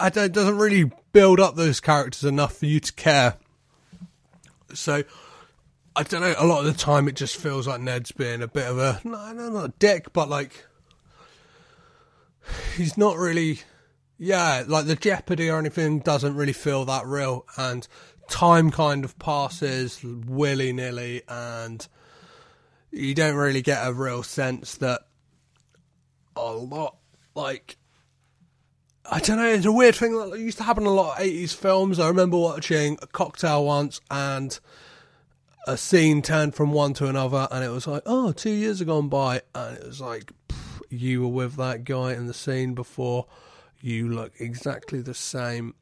I 0.00 0.10
don't, 0.10 0.24
it 0.24 0.32
doesn't 0.32 0.58
really 0.58 0.90
build 1.12 1.40
up 1.40 1.54
those 1.54 1.80
characters 1.80 2.24
enough 2.24 2.56
for 2.56 2.66
you 2.66 2.80
to 2.80 2.92
care. 2.92 3.36
So 4.74 5.04
I 5.96 6.02
don't 6.02 6.20
know. 6.20 6.34
A 6.36 6.46
lot 6.46 6.60
of 6.60 6.66
the 6.66 6.72
time, 6.78 7.06
it 7.08 7.14
just 7.14 7.36
feels 7.36 7.68
like 7.68 7.80
Ned's 7.80 8.10
being 8.10 8.42
a 8.42 8.48
bit 8.48 8.66
of 8.66 8.78
a 8.78 9.00
no, 9.04 9.32
no, 9.32 9.48
not 9.48 9.64
a 9.64 9.72
dick, 9.78 10.12
but 10.12 10.28
like 10.28 10.66
he's 12.76 12.98
not 12.98 13.16
really. 13.16 13.60
Yeah, 14.18 14.64
like 14.66 14.86
the 14.86 14.96
jeopardy 14.96 15.50
or 15.50 15.58
anything 15.58 15.98
doesn't 15.98 16.36
really 16.36 16.52
feel 16.52 16.84
that 16.84 17.06
real, 17.06 17.46
and 17.56 17.86
time 18.28 18.70
kind 18.70 19.04
of 19.04 19.18
passes 19.18 20.02
willy 20.04 20.72
nilly, 20.72 21.22
and 21.28 21.86
you 22.90 23.14
don't 23.14 23.36
really 23.36 23.62
get 23.62 23.86
a 23.86 23.92
real 23.92 24.22
sense 24.22 24.76
that 24.76 25.00
a 26.36 26.52
lot 26.52 26.96
like 27.34 27.76
I 29.06 29.18
don't 29.20 29.36
know. 29.36 29.48
It's 29.48 29.66
a 29.66 29.72
weird 29.72 29.94
thing 29.94 30.16
that 30.16 30.38
used 30.38 30.58
to 30.58 30.64
happen 30.64 30.86
a 30.86 30.90
lot 30.90 31.20
of 31.20 31.26
80s 31.26 31.54
films. 31.54 31.98
I 31.98 32.08
remember 32.08 32.38
watching 32.38 32.98
a 33.02 33.06
cocktail 33.06 33.64
once 33.64 34.00
and 34.10 34.58
a 35.66 35.76
scene 35.76 36.22
turned 36.22 36.54
from 36.54 36.72
one 36.72 36.94
to 36.94 37.08
another, 37.08 37.46
and 37.50 37.62
it 37.62 37.68
was 37.68 37.86
like, 37.86 38.02
oh, 38.06 38.32
two 38.32 38.50
years 38.50 38.78
have 38.78 38.88
gone 38.88 39.08
by. 39.08 39.42
And 39.54 39.76
it 39.76 39.86
was 39.86 40.00
like, 40.00 40.32
you 40.88 41.22
were 41.22 41.28
with 41.28 41.56
that 41.56 41.84
guy 41.84 42.12
in 42.14 42.26
the 42.26 42.34
scene 42.34 42.74
before. 42.74 43.26
You 43.84 44.08
look 44.08 44.32
exactly 44.40 45.02
the 45.02 45.12
same. 45.12 45.74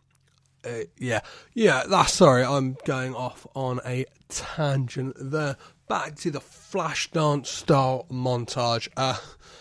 Uh, 0.64 0.86
yeah, 0.98 1.20
yeah, 1.54 1.84
that's 1.88 2.14
sorry, 2.14 2.42
I'm 2.42 2.76
going 2.84 3.14
off 3.14 3.46
on 3.54 3.78
a 3.86 4.06
tangent 4.28 5.14
there. 5.20 5.56
Back 5.86 6.16
to 6.16 6.32
the 6.32 6.40
flash 6.40 7.12
dance 7.12 7.48
style 7.48 8.06
montage. 8.10 8.88
Uh, 8.96 9.18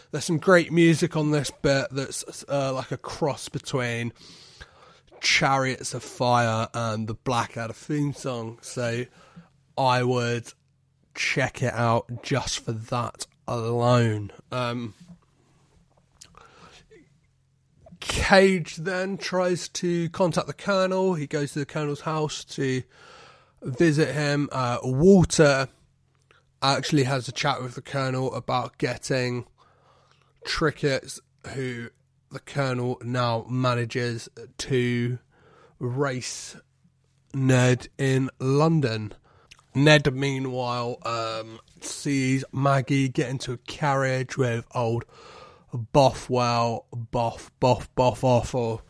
there's 0.09 0.25
some 0.25 0.39
great 0.39 0.71
music 0.71 1.15
on 1.15 1.29
this 1.29 1.51
bit 1.51 1.85
that's 1.91 2.43
uh, 2.49 2.73
like 2.73 2.91
a 2.91 2.97
cross 2.97 3.47
between 3.47 4.11
Chariots 5.19 5.93
of 5.93 6.01
Fire 6.01 6.67
and 6.73 7.07
the 7.07 7.13
Blackadder 7.13 7.73
theme 7.73 8.11
song. 8.11 8.57
So 8.63 9.05
I 9.77 10.01
would 10.01 10.51
check 11.13 11.61
it 11.61 11.75
out 11.75 12.23
just 12.23 12.65
for 12.65 12.71
that 12.71 13.27
alone. 13.47 14.31
Um, 14.51 14.95
Cage 18.01 18.77
then 18.77 19.17
tries 19.17 19.69
to 19.69 20.09
contact 20.09 20.47
the 20.47 20.53
Colonel. 20.53 21.13
He 21.13 21.27
goes 21.27 21.53
to 21.53 21.59
the 21.59 21.65
Colonel's 21.65 22.01
house 22.01 22.43
to 22.45 22.83
visit 23.61 24.13
him. 24.13 24.49
Uh, 24.51 24.79
Walter 24.83 25.69
actually 26.61 27.03
has 27.03 27.27
a 27.27 27.31
chat 27.31 27.61
with 27.61 27.75
the 27.75 27.81
Colonel 27.81 28.33
about 28.33 28.77
getting 28.77 29.45
Trickets, 30.43 31.19
who 31.53 31.89
the 32.31 32.39
Colonel 32.39 32.97
now 33.03 33.45
manages 33.47 34.27
to 34.57 35.19
race 35.79 36.55
Ned 37.33 37.87
in 37.97 38.29
London. 38.39 39.13
Ned, 39.73 40.13
meanwhile, 40.13 40.97
um, 41.03 41.59
sees 41.81 42.43
Maggie 42.51 43.09
get 43.09 43.29
into 43.29 43.53
a 43.53 43.57
carriage 43.57 44.37
with 44.37 44.65
old 44.73 45.05
Bothwell, 45.73 46.85
Boff, 46.93 47.49
Boff, 47.61 47.87
Boff 47.95 48.23
off, 48.23 48.55
or 48.55 48.81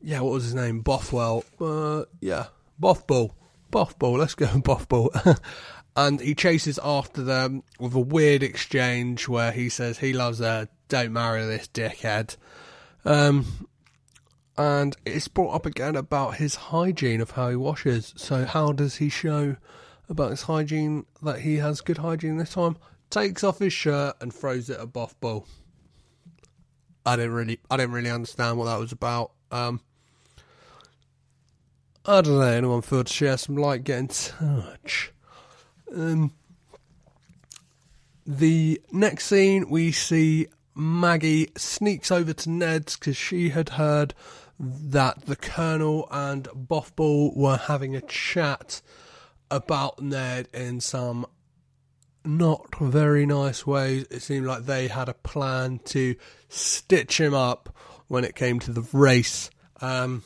yeah, 0.00 0.20
what 0.20 0.32
was 0.32 0.44
his 0.44 0.54
name? 0.54 0.80
Bothwell. 0.80 1.44
Uh, 1.60 2.04
yeah, 2.20 2.46
Bothbull. 2.80 3.30
Bothbull. 3.72 4.18
Let's 4.18 4.34
go 4.34 4.46
Bothbull. 4.46 5.38
and 5.96 6.20
he 6.20 6.34
chases 6.34 6.78
after 6.82 7.22
them 7.22 7.62
with 7.78 7.94
a 7.94 8.00
weird 8.00 8.42
exchange 8.42 9.28
where 9.28 9.52
he 9.52 9.68
says 9.68 9.98
he 9.98 10.12
loves 10.12 10.38
her, 10.38 10.68
don't 10.88 11.12
marry 11.12 11.44
this 11.44 11.68
dickhead. 11.68 12.36
Um, 13.04 13.68
and 14.56 14.96
it's 15.04 15.28
brought 15.28 15.54
up 15.54 15.66
again 15.66 15.96
about 15.96 16.36
his 16.36 16.54
hygiene 16.56 17.20
of 17.20 17.32
how 17.32 17.50
he 17.50 17.56
washes. 17.56 18.14
So 18.16 18.44
how 18.44 18.72
does 18.72 18.96
he 18.96 19.08
show 19.08 19.56
about 20.08 20.30
his 20.30 20.42
hygiene 20.42 21.06
that 21.22 21.40
he 21.40 21.56
has 21.56 21.80
good 21.80 21.98
hygiene 21.98 22.38
this 22.38 22.54
time? 22.54 22.76
Takes 23.10 23.42
off 23.42 23.58
his 23.58 23.72
shirt 23.72 24.16
and 24.20 24.32
throws 24.32 24.70
it 24.70 24.78
at 24.78 24.92
Bothbull. 24.92 25.46
I 27.08 27.16
didn't 27.16 27.32
really, 27.32 27.58
I 27.70 27.78
didn't 27.78 27.92
really 27.92 28.10
understand 28.10 28.58
what 28.58 28.66
that 28.66 28.78
was 28.78 28.92
about. 28.92 29.32
Um, 29.50 29.80
I 32.04 32.20
don't 32.20 32.34
know. 32.34 32.42
Anyone 32.42 32.82
feel 32.82 33.02
to 33.02 33.12
share 33.12 33.38
some 33.38 33.56
light? 33.56 33.82
Get 33.82 33.98
in 33.98 34.08
touch. 34.08 35.12
Um, 35.94 36.32
the 38.26 38.78
next 38.92 39.24
scene 39.24 39.70
we 39.70 39.90
see 39.90 40.48
Maggie 40.74 41.50
sneaks 41.56 42.12
over 42.12 42.34
to 42.34 42.50
Ned's 42.50 42.98
because 42.98 43.16
she 43.16 43.48
had 43.48 43.70
heard 43.70 44.12
that 44.60 45.22
the 45.24 45.36
Colonel 45.36 46.08
and 46.10 46.44
Bothbull 46.54 47.34
were 47.34 47.56
having 47.56 47.96
a 47.96 48.02
chat 48.02 48.82
about 49.50 50.02
Ned 50.02 50.48
in 50.52 50.82
some 50.82 51.24
not 52.24 52.74
very 52.78 53.26
nice 53.26 53.66
ways. 53.66 54.06
It 54.10 54.22
seemed 54.22 54.46
like 54.46 54.64
they 54.64 54.88
had 54.88 55.08
a 55.08 55.14
plan 55.14 55.80
to 55.86 56.16
stitch 56.48 57.20
him 57.20 57.34
up 57.34 57.74
when 58.08 58.24
it 58.24 58.34
came 58.34 58.58
to 58.60 58.72
the 58.72 58.86
race. 58.92 59.50
Um, 59.80 60.22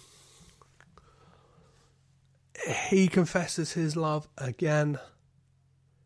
he 2.89 3.09
confesses 3.09 3.73
his 3.73 3.97
love 3.97 4.29
again. 4.39 4.99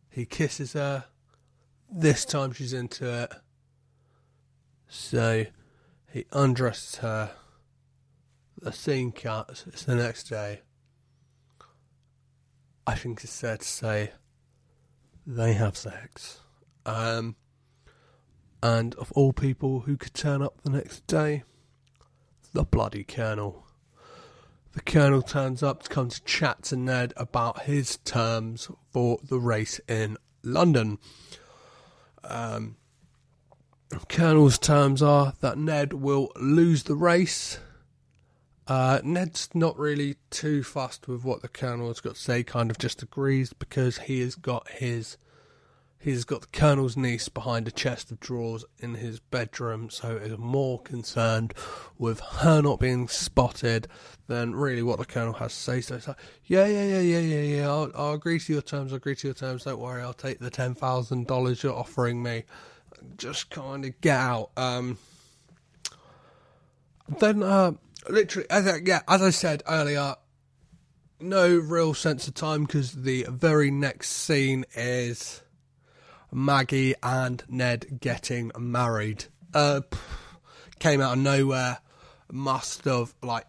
He 0.09 0.25
kisses 0.25 0.73
her. 0.73 1.05
This 1.89 2.25
time 2.25 2.51
she's 2.51 2.73
into 2.73 3.23
it. 3.23 3.31
So 4.87 5.45
He 6.11 6.25
undresses 6.31 6.95
her. 6.97 7.31
The 8.61 8.71
scene 8.71 9.11
cuts. 9.11 9.65
It's 9.67 9.83
the 9.83 9.95
next 9.95 10.23
day. 10.23 10.61
I 12.87 12.95
think 12.95 13.23
it's 13.23 13.39
fair 13.39 13.57
to 13.57 13.65
say 13.65 14.11
they 15.27 15.53
have 15.53 15.75
sex. 15.75 16.39
Um, 16.85 17.35
and 18.63 18.95
of 18.95 19.11
all 19.11 19.33
people 19.33 19.81
who 19.81 19.97
could 19.97 20.13
turn 20.13 20.41
up 20.41 20.61
the 20.63 20.69
next 20.69 21.05
day, 21.05 21.43
the 22.53 22.63
bloody 22.63 23.03
Colonel. 23.03 23.65
The 24.71 24.81
Colonel 24.81 25.21
turns 25.21 25.61
up 25.61 25.83
to 25.83 25.89
come 25.89 26.09
to 26.09 26.23
chat 26.23 26.63
to 26.63 26.77
Ned 26.77 27.13
about 27.17 27.63
his 27.63 27.97
terms 27.97 28.69
for 28.91 29.19
the 29.21 29.39
race 29.39 29.81
in 29.87 30.17
London. 30.43 30.97
Um, 32.23 32.77
Colonel's 34.07 34.57
terms 34.57 35.01
are 35.01 35.33
that 35.41 35.57
Ned 35.57 35.93
will 35.93 36.31
lose 36.39 36.83
the 36.83 36.95
race. 36.95 37.59
Uh, 38.67 38.99
Ned's 39.03 39.49
not 39.53 39.77
really 39.77 40.17
too 40.29 40.61
fussed 40.61 41.07
with 41.07 41.23
what 41.23 41.41
the 41.41 41.47
Colonel's 41.47 42.01
got 42.01 42.15
to 42.15 42.21
say, 42.21 42.43
kind 42.43 42.69
of 42.69 42.77
just 42.77 43.01
agrees 43.01 43.53
because 43.53 43.97
he 43.99 44.19
has 44.21 44.35
got 44.35 44.67
his 44.67 45.17
he's 45.99 46.25
got 46.25 46.41
the 46.41 46.47
Colonel's 46.47 46.95
niece 46.95 47.29
behind 47.29 47.67
a 47.67 47.71
chest 47.71 48.11
of 48.11 48.19
drawers 48.19 48.63
in 48.79 48.95
his 48.95 49.19
bedroom, 49.19 49.89
so 49.89 50.15
is 50.17 50.37
more 50.37 50.79
concerned 50.81 51.53
with 51.97 52.19
her 52.19 52.61
not 52.61 52.79
being 52.79 53.07
spotted 53.07 53.87
than 54.27 54.55
really 54.55 54.83
what 54.83 54.99
the 54.99 55.05
Colonel 55.05 55.33
has 55.33 55.53
to 55.53 55.59
say. 55.59 55.81
So 55.81 55.95
it's 55.95 56.07
like, 56.07 56.17
yeah, 56.45 56.65
yeah, 56.65 56.83
yeah, 56.83 56.99
yeah, 56.99 57.19
yeah, 57.19 57.41
yeah, 57.41 57.67
I'll, 57.67 57.91
I'll 57.95 58.13
agree 58.13 58.39
to 58.39 58.53
your 58.53 58.61
terms, 58.61 58.91
I'll 58.91 58.97
agree 58.97 59.15
to 59.15 59.27
your 59.27 59.33
terms, 59.33 59.63
don't 59.63 59.79
worry, 59.79 60.01
I'll 60.01 60.13
take 60.13 60.39
the 60.39 60.51
$10,000 60.51 61.63
you're 61.63 61.73
offering 61.73 62.21
me. 62.21 62.43
Just 63.17 63.49
kind 63.49 63.85
of 63.85 63.99
get 64.01 64.17
out. 64.17 64.51
Um, 64.57 64.97
then, 67.19 67.43
uh, 67.43 67.73
literally, 68.09 68.49
as 68.49 68.67
I, 68.67 68.79
yeah, 68.83 69.01
as 69.07 69.21
I 69.21 69.29
said 69.29 69.63
earlier, 69.67 70.15
no 71.19 71.55
real 71.55 71.93
sense 71.93 72.27
of 72.27 72.33
time 72.33 72.65
because 72.65 72.91
the 72.93 73.25
very 73.29 73.71
next 73.71 74.09
scene 74.09 74.65
is 74.75 75.41
Maggie 76.31 76.95
and 77.01 77.43
Ned 77.47 77.99
getting 77.99 78.51
married. 78.57 79.25
Uh, 79.53 79.81
came 80.79 81.01
out 81.01 81.13
of 81.13 81.19
nowhere. 81.19 81.79
Must 82.31 82.83
have 82.85 83.13
like, 83.23 83.45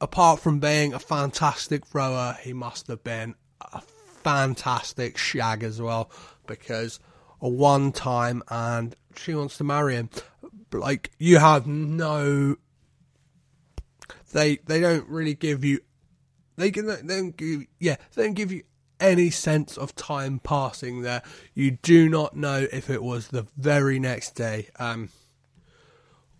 apart 0.00 0.40
from 0.40 0.58
being 0.58 0.94
a 0.94 0.98
fantastic 0.98 1.82
rower, 1.94 2.36
he 2.40 2.52
must 2.52 2.86
have 2.88 3.04
been 3.04 3.34
a 3.60 3.82
fantastic 4.22 5.18
shag 5.18 5.62
as 5.62 5.80
well 5.80 6.10
because 6.46 6.98
a 7.40 7.48
one 7.48 7.92
time 7.92 8.42
and 8.48 8.96
she 9.16 9.34
wants 9.34 9.58
to 9.58 9.64
marry 9.64 9.94
him. 9.94 10.10
Like 10.72 11.10
you 11.18 11.38
have 11.38 11.66
no. 11.66 12.56
They 14.32 14.56
they 14.66 14.80
don't 14.80 15.08
really 15.08 15.34
give 15.34 15.64
you. 15.64 15.80
They 16.56 16.70
can 16.70 16.86
they 16.86 16.96
don't 17.02 17.36
give 17.36 17.64
yeah 17.78 17.96
they 18.14 18.24
don't 18.24 18.34
give 18.34 18.52
you 18.52 18.62
any 19.00 19.30
sense 19.30 19.76
of 19.76 19.94
time 19.94 20.38
passing 20.38 21.02
there. 21.02 21.22
You 21.54 21.72
do 21.82 22.08
not 22.08 22.36
know 22.36 22.66
if 22.72 22.88
it 22.88 23.02
was 23.02 23.28
the 23.28 23.46
very 23.56 23.98
next 23.98 24.32
day. 24.32 24.68
Um, 24.78 25.10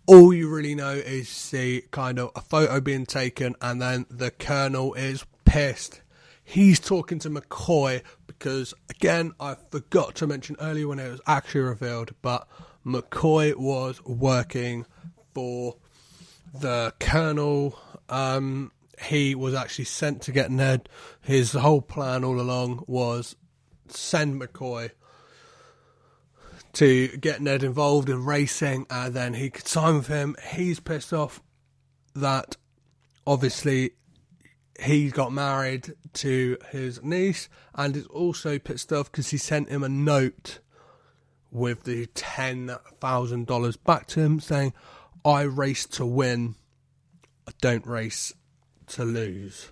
all 0.07 0.33
you 0.33 0.49
really 0.49 0.73
know 0.73 0.93
is 0.93 1.27
see 1.29 1.83
kind 1.91 2.17
of 2.17 2.31
a 2.35 2.41
photo 2.41 2.79
being 2.79 3.05
taken, 3.05 3.55
and 3.61 3.81
then 3.81 4.05
the 4.09 4.31
colonel 4.31 4.93
is 4.93 5.25
pissed. 5.45 6.01
He's 6.43 6.79
talking 6.79 7.19
to 7.19 7.29
McCoy 7.29 8.01
because, 8.25 8.73
again, 8.89 9.33
I 9.37 9.57
forgot 9.69 10.15
to 10.15 10.27
mention 10.27 10.55
earlier 10.61 10.87
when 10.87 10.99
it 10.99 11.11
was 11.11 11.19
actually 11.27 11.61
revealed, 11.61 12.11
but 12.21 12.47
McCoy 12.85 13.53
was 13.55 14.01
working 14.05 14.85
for 15.33 15.75
the 16.53 16.93
colonel. 16.99 17.79
Um, 18.09 18.71
he 18.99 19.35
was 19.35 19.53
actually 19.53 19.85
sent 19.85 20.21
to 20.23 20.31
get 20.31 20.49
Ned. 20.51 20.89
His 21.21 21.53
whole 21.53 21.81
plan 21.81 22.23
all 22.23 22.39
along 22.39 22.83
was 22.87 23.35
send 23.87 24.41
McCoy 24.41 24.91
to 26.73 27.07
get 27.17 27.41
Ned 27.41 27.63
involved 27.63 28.09
in 28.09 28.25
racing, 28.25 28.85
and 28.89 29.13
then 29.13 29.33
he 29.33 29.49
could 29.49 29.67
sign 29.67 29.95
with 29.95 30.07
him. 30.07 30.35
He's 30.51 30.79
pissed 30.79 31.13
off 31.13 31.41
that 32.15 32.55
obviously 33.25 33.91
he 34.79 35.09
got 35.09 35.31
married 35.31 35.93
to 36.13 36.57
his 36.71 37.03
niece, 37.03 37.49
and 37.75 37.95
is 37.95 38.07
also 38.07 38.59
pissed 38.59 38.93
off 38.93 39.11
because 39.11 39.29
he 39.29 39.37
sent 39.37 39.69
him 39.69 39.83
a 39.83 39.89
note 39.89 40.59
with 41.51 41.83
the 41.83 42.05
ten 42.07 42.75
thousand 42.99 43.47
dollars 43.47 43.77
back 43.77 44.05
to 44.07 44.19
him 44.19 44.39
saying, 44.39 44.73
"I 45.27 45.41
race 45.41 45.85
to 45.87 46.05
win, 46.05 46.55
I 47.45 47.51
don't 47.59 47.85
race 47.85 48.33
to 48.87 49.03
lose. 49.03 49.71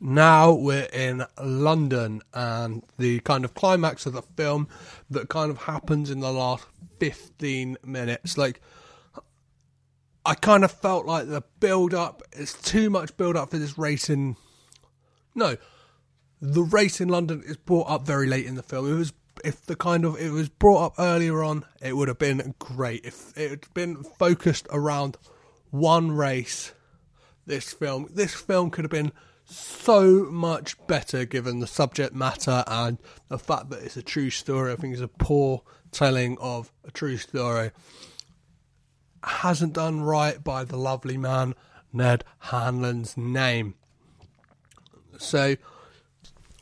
Now 0.00 0.50
we're 0.52 0.88
in 0.94 1.26
London, 1.38 2.22
and 2.32 2.82
the 2.96 3.20
kind 3.20 3.44
of 3.44 3.52
climax 3.52 4.06
of 4.06 4.14
the 4.14 4.22
film 4.22 4.66
that 5.10 5.28
kind 5.28 5.50
of 5.50 5.58
happens 5.64 6.10
in 6.10 6.20
the 6.20 6.32
last 6.32 6.64
15 7.00 7.76
minutes. 7.84 8.38
Like, 8.38 8.62
I 10.24 10.34
kind 10.34 10.64
of 10.64 10.72
felt 10.72 11.04
like 11.04 11.28
the 11.28 11.42
build 11.60 11.92
up 11.92 12.22
is 12.32 12.54
too 12.54 12.88
much 12.88 13.14
build 13.18 13.36
up 13.36 13.50
for 13.50 13.58
this 13.58 13.76
race 13.76 14.08
in. 14.08 14.36
No, 15.34 15.58
the 16.40 16.62
race 16.62 16.98
in 16.98 17.10
London 17.10 17.42
is 17.44 17.58
brought 17.58 17.90
up 17.90 18.06
very 18.06 18.26
late 18.26 18.46
in 18.46 18.54
the 18.54 18.62
film. 18.62 18.90
It 18.90 18.96
was 18.96 19.12
if 19.44 19.64
the 19.66 19.76
kind 19.76 20.04
of 20.04 20.20
it 20.20 20.30
was 20.30 20.48
brought 20.48 20.86
up 20.86 20.94
earlier 20.98 21.42
on, 21.42 21.64
it 21.80 21.96
would 21.96 22.08
have 22.08 22.18
been 22.18 22.54
great. 22.58 23.04
If 23.04 23.36
it 23.36 23.50
had 23.50 23.74
been 23.74 24.02
focused 24.02 24.66
around 24.70 25.16
one 25.70 26.12
race 26.12 26.72
this 27.50 27.72
film. 27.72 28.08
This 28.10 28.34
film 28.34 28.70
could 28.70 28.84
have 28.84 28.90
been 28.90 29.12
so 29.44 30.24
much 30.30 30.76
better 30.86 31.24
given 31.24 31.58
the 31.58 31.66
subject 31.66 32.14
matter 32.14 32.62
and 32.66 32.98
the 33.28 33.38
fact 33.38 33.70
that 33.70 33.82
it's 33.82 33.96
a 33.96 34.02
true 34.02 34.30
story. 34.30 34.72
I 34.72 34.76
think 34.76 34.92
it's 34.92 35.02
a 35.02 35.08
poor 35.08 35.62
telling 35.90 36.38
of 36.38 36.72
a 36.84 36.90
true 36.90 37.16
story. 37.16 37.72
Hasn't 39.24 39.74
done 39.74 40.00
right 40.00 40.42
by 40.42 40.64
the 40.64 40.76
lovely 40.76 41.18
man 41.18 41.54
Ned 41.92 42.24
Hanlan's 42.44 43.16
name. 43.16 43.74
So, 45.18 45.56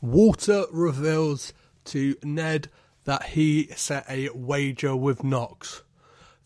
Walter 0.01 0.65
reveals 0.71 1.53
to 1.85 2.15
Ned 2.23 2.69
that 3.05 3.23
he 3.23 3.67
set 3.75 4.05
a 4.09 4.29
wager 4.33 4.95
with 4.95 5.23
Knox 5.23 5.83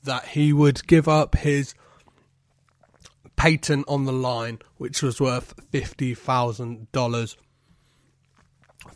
that 0.04 0.28
he 0.30 0.54
would 0.54 0.86
give 0.88 1.08
up 1.08 1.36
his 1.36 1.74
patent 3.36 3.86
on 3.88 4.06
the 4.06 4.14
line, 4.14 4.60
which 4.78 5.02
was 5.02 5.20
worth 5.20 5.54
fifty 5.72 6.14
thousand 6.14 6.92
dollars 6.92 7.38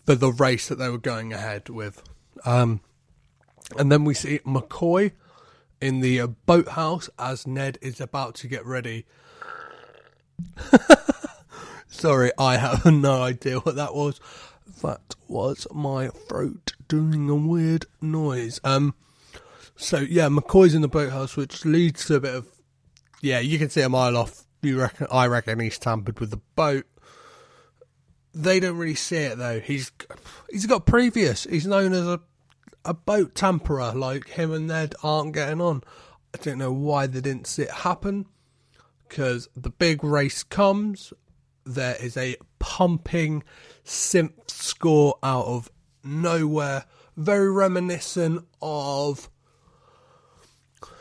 for 0.06 0.15
the 0.15 0.32
race 0.32 0.67
that 0.67 0.76
they 0.76 0.89
were 0.89 0.97
going 0.97 1.34
ahead 1.34 1.69
with. 1.69 2.04
Um, 2.45 2.82
and 3.78 3.91
then 3.91 4.04
we 4.04 4.13
see 4.13 4.39
McCoy 4.39 5.12
in 5.82 6.00
the 6.00 6.28
boathouse 6.45 7.10
as 7.19 7.45
Ned 7.45 7.78
is 7.82 8.00
about 8.00 8.36
to 8.36 8.47
get 8.47 8.65
ready. 8.65 9.06
Sorry, 11.88 12.32
I 12.38 12.58
have 12.58 12.86
no 12.91 13.21
idea 13.21 13.60
what 13.60 13.76
that 13.76 13.95
was. 13.95 14.19
That 14.82 15.15
was 15.27 15.67
my 15.73 16.10
throat 16.10 16.73
doing 16.88 17.30
a 17.30 17.36
weird 17.36 17.86
noise. 18.01 18.60
Um, 18.63 18.95
so 19.75 19.97
yeah, 19.97 20.27
McCoy's 20.27 20.75
in 20.75 20.82
the 20.82 20.88
boathouse, 20.88 21.36
which 21.36 21.65
leads 21.65 22.06
to 22.06 22.15
a 22.15 22.19
bit 22.19 22.36
of 22.36 22.47
yeah, 23.21 23.39
you 23.39 23.58
can 23.58 23.69
see 23.69 23.82
a 23.82 23.89
mile 23.89 24.17
off. 24.17 24.43
You 24.62 24.80
reckon? 24.82 25.08
I 25.12 25.27
reckon 25.27 25.60
he's 25.60 25.77
tampered 25.77 26.19
with 26.19 26.32
the 26.32 26.41
boat. 26.56 26.86
They 28.34 28.60
don't 28.60 28.77
really 28.77 28.95
see 28.95 29.17
it 29.17 29.38
though. 29.38 29.60
He's 29.60 29.91
he's 30.49 30.65
got 30.65 30.86
previous. 30.86 31.43
He's 31.43 31.67
known 31.67 31.93
as 31.93 32.08
a 32.08 32.19
a 32.86 32.93
boat 32.93 33.36
tamperer. 33.36 33.93
Like 33.93 34.30
him 34.30 34.51
and 34.51 34.67
Ned 34.67 34.95
aren't 35.03 35.34
getting 35.34 35.62
on. 35.62 35.84
I 36.34 36.38
don't 36.43 36.58
know 36.58 36.73
why 36.73 37.08
they 37.08 37.21
didn't 37.21 37.47
see 37.47 37.63
it 37.63 37.71
happen. 37.71 38.25
Because 39.08 39.47
the 39.56 39.69
big 39.69 40.03
race 40.03 40.43
comes, 40.43 41.13
there 41.65 41.95
is 41.95 42.17
a 42.17 42.36
pumping 42.60 43.43
synth 43.88 44.52
score 44.52 45.17
out 45.23 45.45
of 45.45 45.71
nowhere, 46.04 46.86
very 47.15 47.52
reminiscent 47.52 48.45
of 48.62 49.30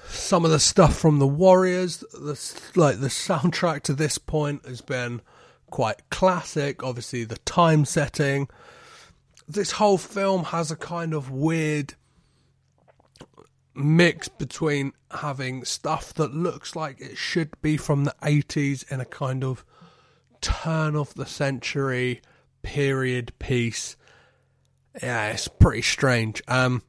some 0.08 0.44
of 0.44 0.50
the 0.50 0.60
stuff 0.60 0.96
from 0.96 1.18
the 1.18 1.26
Warriors. 1.26 1.98
The, 2.12 2.60
like 2.76 3.00
the 3.00 3.08
soundtrack 3.08 3.82
to 3.82 3.92
this 3.92 4.18
point 4.18 4.64
has 4.66 4.80
been 4.80 5.20
quite 5.70 6.08
classic. 6.10 6.82
Obviously, 6.82 7.24
the 7.24 7.38
time 7.38 7.84
setting. 7.84 8.48
This 9.48 9.72
whole 9.72 9.98
film 9.98 10.44
has 10.44 10.70
a 10.70 10.76
kind 10.76 11.12
of 11.12 11.30
weird 11.30 11.94
mix 13.74 14.28
between 14.28 14.92
having 15.10 15.64
stuff 15.64 16.14
that 16.14 16.34
looks 16.34 16.74
like 16.74 17.00
it 17.00 17.18
should 17.18 17.50
be 17.60 17.76
from 17.76 18.04
the 18.04 18.14
80s 18.22 18.90
in 18.90 19.00
a 19.00 19.04
kind 19.04 19.44
of 19.44 19.64
turn 20.40 20.96
of 20.96 21.14
the 21.14 21.26
century 21.26 22.22
period 22.66 23.32
piece. 23.38 23.96
Yeah, 25.00 25.28
it's 25.28 25.46
pretty 25.46 25.82
strange. 25.82 26.42
Um, 26.48 26.82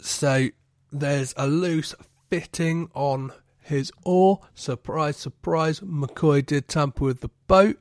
so 0.00 0.48
there's 0.92 1.34
a 1.36 1.48
loose 1.48 1.96
fitting 2.30 2.88
on 2.94 3.32
his 3.60 3.90
oar. 4.04 4.40
Surprise, 4.54 5.16
surprise, 5.16 5.80
McCoy 5.80 6.46
did 6.46 6.68
tamper 6.68 7.06
with 7.06 7.20
the 7.20 7.30
boat. 7.48 7.78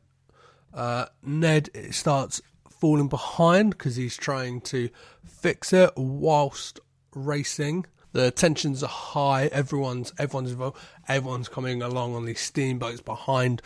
Uh, 0.73 1.05
Ned 1.21 1.69
starts 1.91 2.41
falling 2.67 3.07
behind 3.07 3.71
because 3.71 3.95
he's 3.95 4.17
trying 4.17 4.61
to 4.61 4.89
fix 5.23 5.71
it 5.71 5.91
whilst 5.95 6.79
racing. 7.13 7.85
The 8.11 8.31
tensions 8.31 8.81
are 8.81 8.89
high. 8.89 9.45
Everyone's 9.47 10.13
everyone's 10.17 10.51
involved. 10.51 10.77
Everyone's 11.07 11.47
coming 11.47 11.83
along 11.83 12.15
on 12.15 12.25
these 12.25 12.39
steamboats 12.39 13.01
behind, 13.01 13.61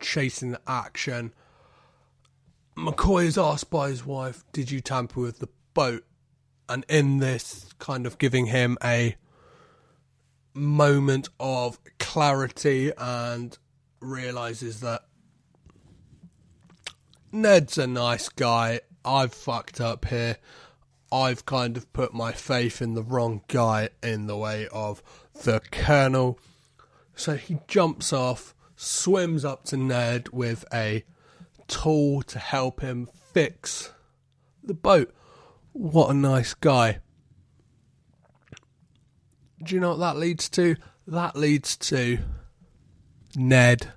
chasing 0.00 0.52
the 0.52 0.60
action. 0.66 1.32
McCoy 2.76 3.24
is 3.24 3.38
asked 3.38 3.70
by 3.70 3.88
his 3.88 4.04
wife, 4.04 4.44
"Did 4.52 4.70
you 4.70 4.80
tamper 4.80 5.20
with 5.20 5.38
the 5.38 5.48
boat?" 5.74 6.04
And 6.68 6.84
in 6.88 7.18
this, 7.18 7.72
kind 7.78 8.06
of 8.06 8.18
giving 8.18 8.46
him 8.46 8.76
a 8.82 9.16
moment 10.52 11.28
of 11.38 11.78
clarity 11.98 12.90
and 12.98 13.56
realizes 14.00 14.80
that 14.80 15.06
Ned's 17.30 17.78
a 17.78 17.86
nice 17.86 18.28
guy. 18.28 18.80
I've 19.04 19.34
fucked 19.34 19.80
up 19.80 20.06
here. 20.06 20.38
I've 21.12 21.46
kind 21.46 21.76
of 21.76 21.92
put 21.92 22.12
my 22.12 22.32
faith 22.32 22.82
in 22.82 22.94
the 22.94 23.02
wrong 23.02 23.42
guy 23.46 23.90
in 24.02 24.26
the 24.26 24.36
way 24.36 24.66
of 24.68 25.02
the 25.44 25.60
Colonel. 25.70 26.40
So 27.14 27.36
he 27.36 27.60
jumps 27.68 28.12
off, 28.12 28.55
swims 28.76 29.44
up 29.44 29.64
to 29.64 29.76
Ned 29.76 30.28
with 30.30 30.64
a 30.72 31.04
tool 31.66 32.22
to 32.22 32.38
help 32.38 32.80
him 32.80 33.08
fix 33.32 33.92
the 34.62 34.74
boat. 34.74 35.12
What 35.72 36.10
a 36.10 36.14
nice 36.14 36.54
guy. 36.54 37.00
Do 39.62 39.74
you 39.74 39.80
know 39.80 39.90
what 39.90 40.00
that 40.00 40.16
leads 40.16 40.48
to? 40.50 40.76
That 41.06 41.36
leads 41.36 41.76
to 41.78 42.18
Ned 43.34 43.92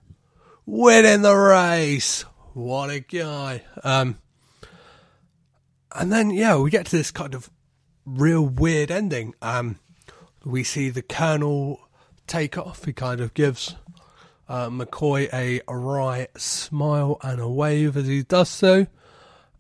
winning 0.66 1.22
the 1.22 1.36
race. 1.36 2.24
What 2.54 2.90
a 2.90 3.00
guy. 3.00 3.64
Um, 3.84 4.18
and 5.96 6.12
then, 6.12 6.30
yeah, 6.30 6.58
we 6.58 6.70
get 6.70 6.86
to 6.88 6.98
this 6.98 7.12
kind 7.12 7.34
of 7.34 7.50
real 8.06 8.46
weird 8.46 8.92
ending. 8.92 9.34
Um, 9.42 9.80
we 10.46 10.64
see 10.64 10.90
the 10.90 11.02
Colonel 11.02 11.80
take 12.28 12.58
off. 12.58 12.86
He 12.86 12.94
kind 12.94 13.22
of 13.22 13.34
gives 13.34 13.76
uh, 14.50 14.68
McCoy 14.70 15.32
a, 15.32 15.62
wry 15.72 16.28
smile 16.36 17.18
and 17.22 17.40
a 17.40 17.48
wave 17.48 17.96
as 17.96 18.08
he 18.08 18.24
does 18.24 18.50
so. 18.50 18.88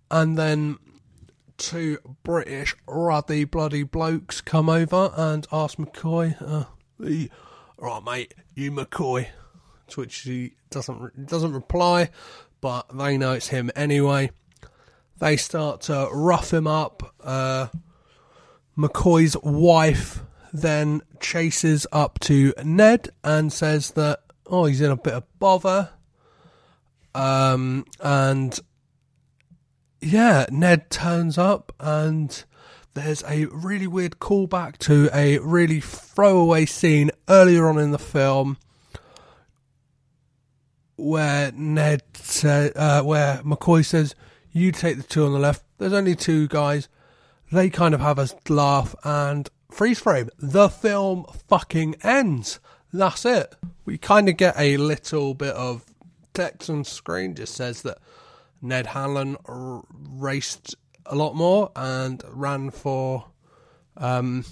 And 0.09 0.37
then 0.37 0.79
two 1.57 1.99
British 2.23 2.75
ruddy 2.87 3.43
bloody 3.43 3.83
blokes 3.83 4.41
come 4.41 4.67
over 4.67 5.13
and 5.15 5.47
ask 5.51 5.77
McCoy, 5.77 6.35
uh, 6.41 6.65
right, 7.77 8.03
mate, 8.03 8.33
you 8.55 8.71
McCoy. 8.71 9.27
To 9.89 10.01
which 10.01 10.19
he 10.19 10.53
doesn't 10.69 11.25
doesn't 11.25 11.53
reply, 11.53 12.11
but 12.61 12.85
they 12.95 13.17
know 13.17 13.33
it's 13.33 13.47
him 13.47 13.71
anyway. 13.75 14.29
They 15.17 15.35
start 15.35 15.81
to 15.81 16.09
rough 16.11 16.53
him 16.53 16.67
up. 16.67 17.15
Uh, 17.23 17.67
McCoy's 18.77 19.35
wife 19.41 20.21
then 20.53 21.01
chases 21.19 21.87
up 21.91 22.19
to 22.19 22.53
Ned 22.63 23.09
and 23.23 23.51
says 23.51 23.91
that 23.91 24.21
oh 24.49 24.65
he's 24.65 24.81
in 24.81 24.91
a 24.91 24.97
bit 24.97 25.13
of 25.13 25.39
bother. 25.39 25.91
Um, 27.15 27.85
and 27.99 28.59
yeah, 30.01 30.45
Ned 30.51 30.89
turns 30.89 31.37
up 31.37 31.73
and 31.79 32.43
there's 32.93 33.23
a 33.23 33.45
really 33.45 33.87
weird 33.87 34.19
callback 34.19 34.77
to 34.79 35.09
a 35.13 35.37
really 35.39 35.79
throwaway 35.79 36.65
scene 36.65 37.11
earlier 37.27 37.69
on 37.69 37.77
in 37.77 37.91
the 37.91 37.99
film 37.99 38.57
where 40.95 41.51
Ned 41.53 42.03
said, 42.13 42.73
uh, 42.75 43.01
where 43.03 43.37
McCoy 43.43 43.85
says, 43.85 44.15
"You 44.51 44.71
take 44.71 44.97
the 44.97 45.03
two 45.03 45.25
on 45.25 45.31
the 45.31 45.39
left." 45.39 45.63
There's 45.77 45.93
only 45.93 46.15
two 46.15 46.47
guys. 46.47 46.89
They 47.51 47.69
kind 47.69 47.93
of 47.93 48.01
have 48.01 48.19
a 48.19 48.27
laugh 48.49 48.95
and 49.03 49.49
freeze 49.71 49.99
frame. 49.99 50.29
The 50.37 50.69
film 50.69 51.25
fucking 51.47 51.95
ends. 52.03 52.59
That's 52.91 53.25
it. 53.25 53.55
We 53.89 53.97
kind 53.97 54.29
of 54.29 54.37
get 54.37 54.53
a 54.55 54.77
little 54.77 55.33
bit 55.33 55.55
of 55.55 55.83
text 56.35 56.69
on 56.69 56.83
screen. 56.83 57.33
Just 57.33 57.55
says 57.55 57.81
that 57.81 57.97
Ned 58.61 58.85
Hanlan 58.85 59.35
r- 59.45 59.83
raced 59.89 60.75
a 61.07 61.15
lot 61.15 61.35
more 61.35 61.71
and 61.75 62.23
ran 62.29 62.69
for 62.69 63.25
um, 63.97 64.45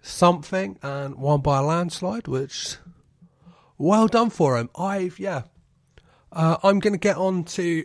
something 0.00 0.78
and 0.84 1.16
won 1.16 1.40
by 1.40 1.58
a 1.58 1.62
landslide, 1.62 2.28
which 2.28 2.76
well 3.76 4.06
done 4.06 4.30
for 4.30 4.56
him. 4.56 4.70
I've 4.76 5.18
yeah. 5.18 5.42
Uh, 6.30 6.58
I'm 6.62 6.78
going 6.78 6.92
to 6.92 6.98
get 6.98 7.16
on 7.16 7.42
to 7.42 7.84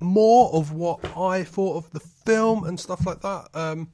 more 0.00 0.52
of 0.54 0.72
what 0.72 1.16
I 1.16 1.44
thought 1.44 1.76
of 1.76 1.92
the 1.92 2.00
film 2.00 2.64
and 2.64 2.80
stuff 2.80 3.06
like 3.06 3.20
that. 3.20 3.46
Um, 3.54 3.92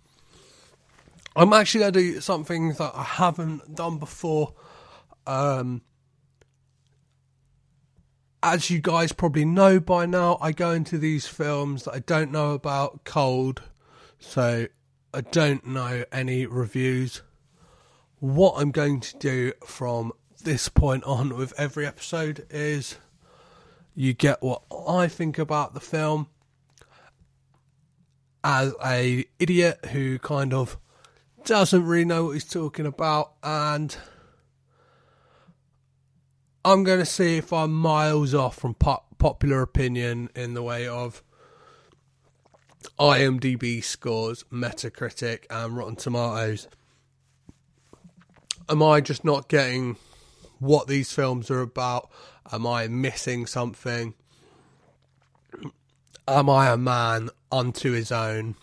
I'm 1.36 1.52
actually 1.52 1.80
going 1.80 1.92
to 1.92 2.00
do 2.00 2.20
something 2.22 2.72
that 2.72 2.92
I 2.94 3.02
haven't 3.02 3.74
done 3.74 3.98
before. 3.98 4.54
Um, 5.26 5.82
as 8.42 8.70
you 8.70 8.80
guys 8.80 9.12
probably 9.12 9.44
know 9.44 9.78
by 9.78 10.06
now, 10.06 10.38
I 10.40 10.52
go 10.52 10.72
into 10.72 10.98
these 10.98 11.26
films 11.26 11.84
that 11.84 11.94
I 11.94 12.00
don't 12.00 12.32
know 12.32 12.52
about 12.52 13.04
cold, 13.04 13.62
so 14.18 14.66
I 15.14 15.20
don't 15.20 15.66
know 15.66 16.04
any 16.10 16.46
reviews. 16.46 17.22
What 18.18 18.54
I'm 18.56 18.70
going 18.70 19.00
to 19.00 19.18
do 19.18 19.52
from 19.64 20.12
this 20.42 20.68
point 20.68 21.04
on 21.04 21.36
with 21.36 21.52
every 21.58 21.86
episode 21.86 22.46
is 22.50 22.96
you 23.94 24.12
get 24.12 24.42
what 24.42 24.62
I 24.88 25.06
think 25.06 25.38
about 25.38 25.74
the 25.74 25.80
film 25.80 26.28
as 28.42 28.74
a 28.84 29.24
idiot 29.38 29.84
who 29.92 30.18
kind 30.18 30.52
of 30.52 30.78
doesn't 31.44 31.84
really 31.84 32.04
know 32.04 32.24
what 32.26 32.32
he's 32.32 32.44
talking 32.44 32.86
about 32.86 33.34
and 33.42 33.96
I'm 36.64 36.84
going 36.84 37.00
to 37.00 37.06
see 37.06 37.38
if 37.38 37.52
I'm 37.52 37.72
miles 37.72 38.34
off 38.34 38.56
from 38.56 38.74
pop- 38.74 39.18
popular 39.18 39.62
opinion 39.62 40.30
in 40.36 40.54
the 40.54 40.62
way 40.62 40.86
of 40.86 41.22
IMDb 43.00 43.82
scores, 43.82 44.44
Metacritic, 44.44 45.44
and 45.50 45.76
Rotten 45.76 45.96
Tomatoes. 45.96 46.68
Am 48.68 48.80
I 48.80 49.00
just 49.00 49.24
not 49.24 49.48
getting 49.48 49.96
what 50.60 50.86
these 50.86 51.12
films 51.12 51.50
are 51.50 51.60
about? 51.60 52.10
Am 52.52 52.64
I 52.64 52.86
missing 52.86 53.44
something? 53.46 54.14
Am 56.28 56.48
I 56.48 56.70
a 56.70 56.76
man 56.76 57.30
unto 57.50 57.90
his 57.90 58.12
own, 58.12 58.54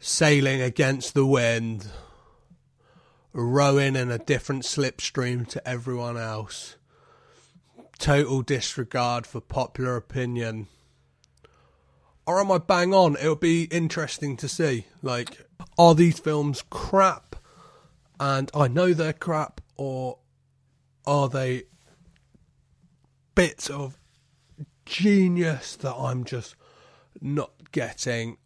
sailing 0.00 0.60
against 0.60 1.14
the 1.14 1.26
wind? 1.26 1.86
Rowing 3.32 3.96
in 3.96 4.10
a 4.10 4.18
different 4.18 4.62
slipstream 4.62 5.46
to 5.48 5.66
everyone 5.66 6.16
else. 6.16 6.76
Total 7.98 8.42
disregard 8.42 9.26
for 9.26 9.40
popular 9.40 9.96
opinion. 9.96 10.66
Or 12.26 12.40
am 12.40 12.52
I 12.52 12.58
bang 12.58 12.94
on? 12.94 13.16
It'll 13.16 13.36
be 13.36 13.64
interesting 13.64 14.36
to 14.38 14.48
see. 14.48 14.86
Like, 15.02 15.46
are 15.78 15.94
these 15.94 16.18
films 16.18 16.62
crap? 16.70 17.36
And 18.20 18.50
I 18.54 18.68
know 18.68 18.92
they're 18.92 19.12
crap, 19.12 19.60
or 19.76 20.18
are 21.04 21.28
they 21.28 21.64
bits 23.34 23.68
of 23.68 23.98
genius 24.86 25.74
that 25.76 25.94
I'm 25.94 26.24
just 26.24 26.54
not 27.20 27.50
getting? 27.72 28.36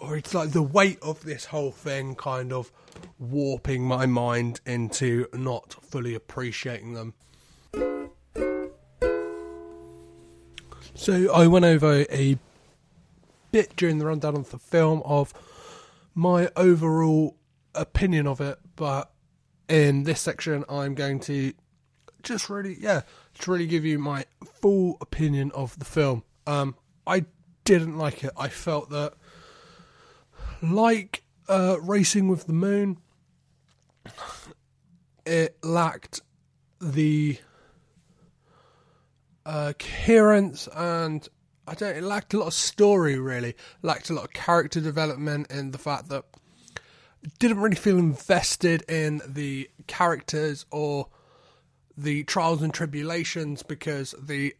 Or 0.00 0.16
it's 0.16 0.32
like 0.32 0.50
the 0.50 0.62
weight 0.62 0.98
of 1.02 1.24
this 1.24 1.46
whole 1.46 1.72
thing 1.72 2.14
kind 2.14 2.52
of 2.52 2.72
warping 3.18 3.82
my 3.82 4.06
mind 4.06 4.60
into 4.66 5.26
not 5.32 5.74
fully 5.82 6.14
appreciating 6.14 6.94
them. 6.94 7.14
So 10.94 11.32
I 11.32 11.46
went 11.46 11.64
over 11.66 12.06
a 12.10 12.38
bit 13.52 13.76
during 13.76 13.98
the 13.98 14.06
rundown 14.06 14.34
of 14.34 14.50
the 14.50 14.58
film 14.58 15.02
of 15.04 15.32
my 16.14 16.48
overall 16.56 17.36
opinion 17.74 18.26
of 18.26 18.40
it, 18.40 18.58
but 18.76 19.12
in 19.68 20.04
this 20.04 20.20
section 20.20 20.64
I'm 20.68 20.94
going 20.94 21.20
to 21.20 21.52
just 22.22 22.48
really 22.48 22.76
yeah, 22.80 23.02
to 23.40 23.50
really 23.50 23.66
give 23.66 23.84
you 23.84 23.98
my 23.98 24.24
full 24.44 24.96
opinion 25.00 25.52
of 25.52 25.78
the 25.78 25.84
film. 25.84 26.22
Um 26.46 26.74
I 27.06 27.26
didn't 27.64 27.98
like 27.98 28.24
it. 28.24 28.32
I 28.36 28.48
felt 28.48 28.90
that 28.90 29.14
like 30.62 31.22
uh, 31.48 31.76
Racing 31.80 32.28
with 32.28 32.46
the 32.46 32.52
Moon, 32.52 32.98
it 35.24 35.56
lacked 35.62 36.20
the 36.80 37.38
uh, 39.44 39.72
coherence 39.78 40.68
and 40.74 41.28
I 41.68 41.74
don't. 41.74 41.96
It 41.96 42.04
lacked 42.04 42.32
a 42.34 42.38
lot 42.38 42.46
of 42.46 42.54
story. 42.54 43.18
Really 43.18 43.56
lacked 43.82 44.10
a 44.10 44.14
lot 44.14 44.24
of 44.24 44.32
character 44.32 44.80
development, 44.80 45.48
and 45.50 45.72
the 45.72 45.78
fact 45.78 46.08
that 46.10 46.24
didn't 47.38 47.58
really 47.58 47.76
feel 47.76 47.98
invested 47.98 48.82
in 48.88 49.20
the 49.26 49.68
characters 49.88 50.64
or 50.70 51.08
the 51.96 52.22
trials 52.24 52.62
and 52.62 52.72
tribulations 52.72 53.62
because 53.62 54.14
the 54.22 54.54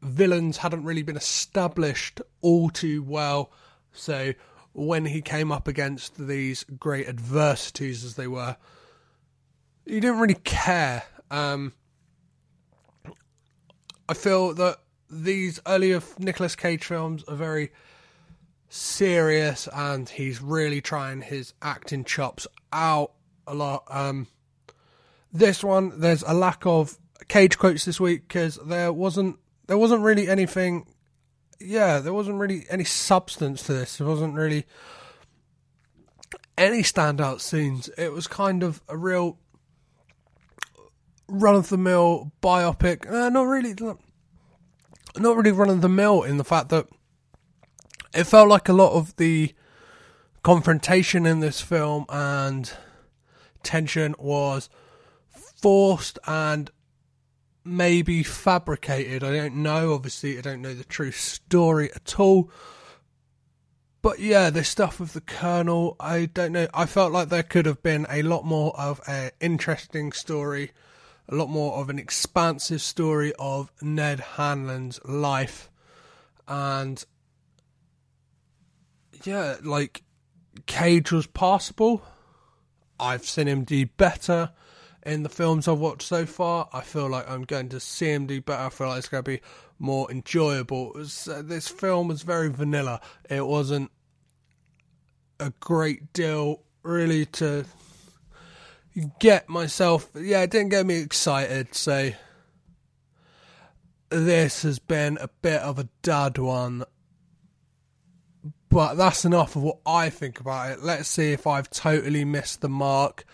villains 0.00 0.58
hadn't 0.58 0.84
really 0.84 1.02
been 1.02 1.16
established 1.16 2.22
all 2.40 2.70
too 2.70 3.02
well. 3.02 3.50
So 3.92 4.32
when 4.72 5.04
he 5.04 5.20
came 5.20 5.52
up 5.52 5.68
against 5.68 6.16
these 6.16 6.64
great 6.64 7.08
adversities 7.08 8.04
as 8.04 8.14
they 8.14 8.26
were, 8.26 8.56
you 9.84 10.00
didn't 10.00 10.18
really 10.18 10.34
care. 10.34 11.02
Um, 11.30 11.72
I 14.08 14.14
feel 14.14 14.54
that 14.54 14.78
these 15.10 15.60
earlier 15.66 16.02
Nicolas 16.18 16.56
Cage 16.56 16.84
films 16.84 17.24
are 17.24 17.36
very 17.36 17.70
serious 18.68 19.68
and 19.72 20.08
he's 20.08 20.40
really 20.40 20.80
trying 20.80 21.20
his 21.20 21.52
acting 21.60 22.04
chops 22.04 22.46
out 22.72 23.12
a 23.46 23.54
lot. 23.54 23.84
Um, 23.88 24.28
this 25.32 25.62
one, 25.62 26.00
there's 26.00 26.22
a 26.22 26.34
lack 26.34 26.64
of 26.66 26.98
Cage 27.28 27.58
quotes 27.58 27.84
this 27.84 28.00
week 28.00 28.28
because 28.28 28.58
there 28.64 28.92
wasn't 28.92 29.38
there 29.66 29.78
wasn't 29.78 30.02
really 30.02 30.28
anything. 30.28 30.86
Yeah, 31.64 31.98
there 31.98 32.12
wasn't 32.12 32.38
really 32.38 32.66
any 32.68 32.84
substance 32.84 33.62
to 33.64 33.72
this. 33.72 33.98
There 33.98 34.06
wasn't 34.06 34.34
really 34.34 34.66
any 36.56 36.82
standout 36.82 37.40
scenes. 37.40 37.88
It 37.96 38.12
was 38.12 38.26
kind 38.26 38.62
of 38.62 38.82
a 38.88 38.96
real 38.96 39.38
run 41.28 41.54
of 41.54 41.68
the 41.68 41.78
mill 41.78 42.32
biopic. 42.42 43.10
Uh, 43.10 43.28
not 43.28 43.42
really, 43.42 43.74
not 45.16 45.36
really 45.36 45.52
run 45.52 45.70
of 45.70 45.80
the 45.80 45.88
mill 45.88 46.22
in 46.22 46.36
the 46.36 46.44
fact 46.44 46.68
that 46.70 46.86
it 48.14 48.24
felt 48.24 48.48
like 48.48 48.68
a 48.68 48.74
lot 48.74 48.92
of 48.92 49.16
the 49.16 49.54
confrontation 50.42 51.24
in 51.24 51.40
this 51.40 51.60
film 51.60 52.04
and 52.08 52.72
tension 53.62 54.14
was 54.18 54.68
forced 55.60 56.18
and 56.26 56.70
maybe 57.64 58.22
fabricated. 58.22 59.22
I 59.22 59.32
don't 59.32 59.56
know. 59.56 59.94
Obviously, 59.94 60.38
I 60.38 60.40
don't 60.40 60.62
know 60.62 60.74
the 60.74 60.84
true 60.84 61.12
story 61.12 61.90
at 61.94 62.18
all. 62.18 62.50
But 64.02 64.18
yeah, 64.18 64.50
this 64.50 64.68
stuff 64.68 64.98
with 64.98 65.12
the 65.12 65.20
Colonel, 65.20 65.96
I 66.00 66.26
don't 66.26 66.52
know. 66.52 66.66
I 66.74 66.86
felt 66.86 67.12
like 67.12 67.28
there 67.28 67.44
could 67.44 67.66
have 67.66 67.84
been 67.84 68.04
a 68.10 68.22
lot 68.22 68.44
more 68.44 68.78
of 68.78 69.00
an 69.06 69.30
interesting 69.40 70.10
story, 70.10 70.72
a 71.28 71.36
lot 71.36 71.48
more 71.48 71.74
of 71.74 71.88
an 71.88 72.00
expansive 72.00 72.82
story 72.82 73.32
of 73.38 73.70
Ned 73.80 74.18
Hanlan's 74.18 74.98
life. 75.04 75.70
And 76.48 77.04
yeah, 79.22 79.56
like 79.62 80.02
Cage 80.66 81.12
was 81.12 81.28
passable. 81.28 82.02
I've 82.98 83.24
seen 83.24 83.46
him 83.46 83.62
do 83.62 83.86
better 83.86 84.50
in 85.04 85.22
the 85.22 85.28
films 85.28 85.68
I've 85.68 85.78
watched 85.78 86.06
so 86.06 86.26
far. 86.26 86.68
I 86.72 86.80
feel 86.80 87.08
like 87.08 87.28
I'm 87.28 87.42
going 87.42 87.68
to 87.70 87.80
see 87.80 88.10
him 88.10 88.26
do 88.26 88.40
better. 88.40 88.64
I 88.64 88.68
feel 88.68 88.88
like 88.88 88.98
it's 88.98 89.08
going 89.08 89.24
to 89.24 89.30
be 89.30 89.40
more 89.78 90.10
enjoyable. 90.10 90.92
Was, 90.94 91.28
uh, 91.28 91.42
this 91.44 91.68
film 91.68 92.08
was 92.08 92.22
very 92.22 92.48
vanilla. 92.48 93.00
It 93.28 93.46
wasn't 93.46 93.90
a 95.40 95.52
great 95.60 96.12
deal 96.12 96.62
really 96.82 97.26
to 97.26 97.64
get 99.18 99.48
myself. 99.48 100.08
Yeah, 100.14 100.42
it 100.42 100.50
didn't 100.50 100.70
get 100.70 100.86
me 100.86 101.00
excited. 101.00 101.74
So 101.74 102.12
this 104.10 104.62
has 104.62 104.78
been 104.78 105.18
a 105.20 105.28
bit 105.40 105.60
of 105.62 105.78
a 105.78 105.88
dud 106.02 106.38
one. 106.38 106.84
But 108.68 108.94
that's 108.94 109.26
enough 109.26 109.54
of 109.56 109.62
what 109.62 109.78
I 109.84 110.08
think 110.08 110.40
about 110.40 110.70
it. 110.70 110.82
Let's 110.82 111.08
see 111.08 111.32
if 111.32 111.46
I've 111.46 111.68
totally 111.68 112.24
missed 112.24 112.62
the 112.62 112.70
mark 112.70 113.26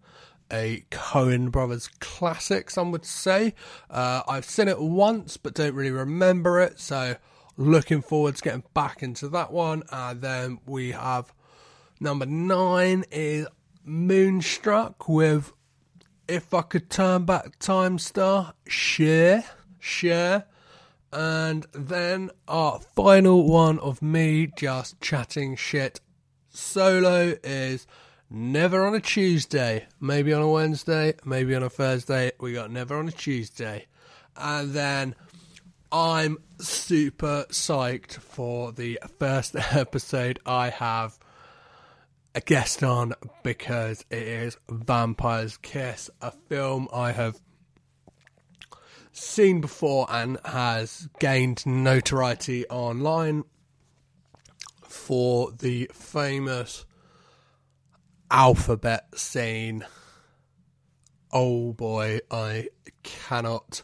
a 0.53 0.85
Coen 0.91 1.51
Brothers 1.51 1.89
classic, 2.01 2.69
some 2.69 2.93
would 2.93 3.07
say. 3.07 3.55
Uh, 3.89 4.21
I've 4.29 4.45
seen 4.45 4.69
it 4.69 4.79
once, 4.79 5.39
but 5.39 5.55
don't 5.55 5.75
really 5.75 5.91
remember 5.91 6.61
it, 6.61 6.79
so 6.79 7.17
looking 7.57 8.03
forward 8.03 8.37
to 8.37 8.43
getting 8.43 8.65
back 8.75 9.03
into 9.03 9.27
that 9.29 9.51
one. 9.51 9.85
And 9.91 10.21
then 10.21 10.59
we 10.67 10.91
have 10.93 11.33
number 11.99 12.27
nine 12.27 13.05
is 13.11 13.47
Moonstruck 13.87 15.09
with 15.09 15.55
If 16.29 16.53
I 16.53 16.61
Could 16.61 16.91
Turn 16.91 17.25
Back 17.25 17.59
Time 17.59 17.99
Star, 17.99 18.53
Cher, 18.69 19.45
Cher. 19.79 20.45
And 21.15 21.65
then 21.71 22.33
our 22.49 22.81
final 22.81 23.47
one 23.47 23.79
of 23.79 24.03
me 24.03 24.49
just 24.57 25.01
chatting 25.01 25.55
shit 25.55 26.01
solo 26.51 27.37
is 27.45 27.87
never 28.29 28.85
on 28.85 28.97
a 28.97 29.01
Tuesday, 29.01 29.87
maybe 30.01 30.33
on 30.33 30.43
a 30.43 30.49
Wednesday, 30.49 31.15
maybe 31.25 31.55
on 31.55 31.62
a 31.62 31.71
Thursday. 31.71 32.33
We 32.41 32.53
got 32.53 32.73
never 32.73 32.97
on 32.97 33.07
a 33.07 33.12
Tuesday. 33.12 33.87
And 34.37 34.73
then 34.73 35.15
I'm 35.93 36.39
super 36.59 37.47
psyched 37.49 38.15
for 38.15 38.73
the 38.73 38.99
first 39.21 39.55
episode 39.71 40.41
I 40.45 40.71
have 40.71 41.17
a 42.35 42.41
guest 42.41 42.83
on 42.83 43.15
because 43.45 44.05
it 44.11 44.27
is 44.27 44.59
Vampire's 44.69 45.59
Kiss, 45.59 46.11
a 46.21 46.33
film 46.33 46.89
I 46.93 47.12
have 47.12 47.39
seen 49.15 49.61
before 49.61 50.07
and 50.11 50.39
has 50.45 51.09
gained 51.19 51.65
notoriety 51.65 52.67
online 52.69 53.45
for 54.89 55.53
the 55.53 55.91
famous 55.93 56.85
alphabet 58.31 59.07
scene. 59.17 59.85
Oh 61.33 61.73
boy, 61.73 62.21
I 62.31 62.69
cannot 63.03 63.83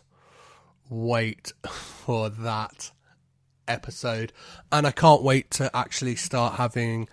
wait 0.88 1.52
for 1.68 2.28
that 2.28 2.90
episode. 3.68 4.32
And 4.72 4.86
I 4.86 4.90
can't 4.90 5.22
wait 5.22 5.50
to 5.52 5.74
actually 5.74 6.16
start 6.16 6.54
having 6.54 7.08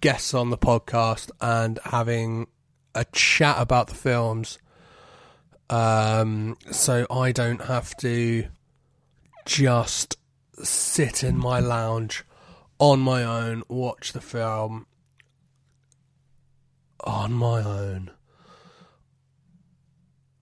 guests 0.00 0.34
on 0.34 0.50
the 0.50 0.58
podcast 0.58 1.30
and 1.40 1.78
having 1.84 2.48
a 2.94 3.06
chat 3.12 3.56
about 3.58 3.88
the 3.88 3.94
films 3.94 4.58
um, 5.70 6.56
so 6.70 7.06
I 7.10 7.32
don't 7.32 7.62
have 7.62 7.96
to 7.98 8.46
just 9.44 10.16
sit 10.62 11.24
in 11.24 11.36
my 11.36 11.60
lounge 11.60 12.24
on 12.78 13.00
my 13.00 13.22
own, 13.22 13.62
watch 13.68 14.12
the 14.12 14.20
film 14.20 14.86
on 17.04 17.32
my 17.32 17.62
own. 17.62 18.10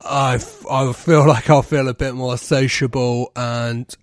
I, 0.01 0.41
I 0.71 0.93
feel 0.93 1.27
like 1.27 1.51
I'll 1.51 1.63
feel 1.63 1.89
a 1.89 1.95
bit 1.95 2.15
more 2.15 2.39
sociable 2.39 3.33
and 3.37 3.95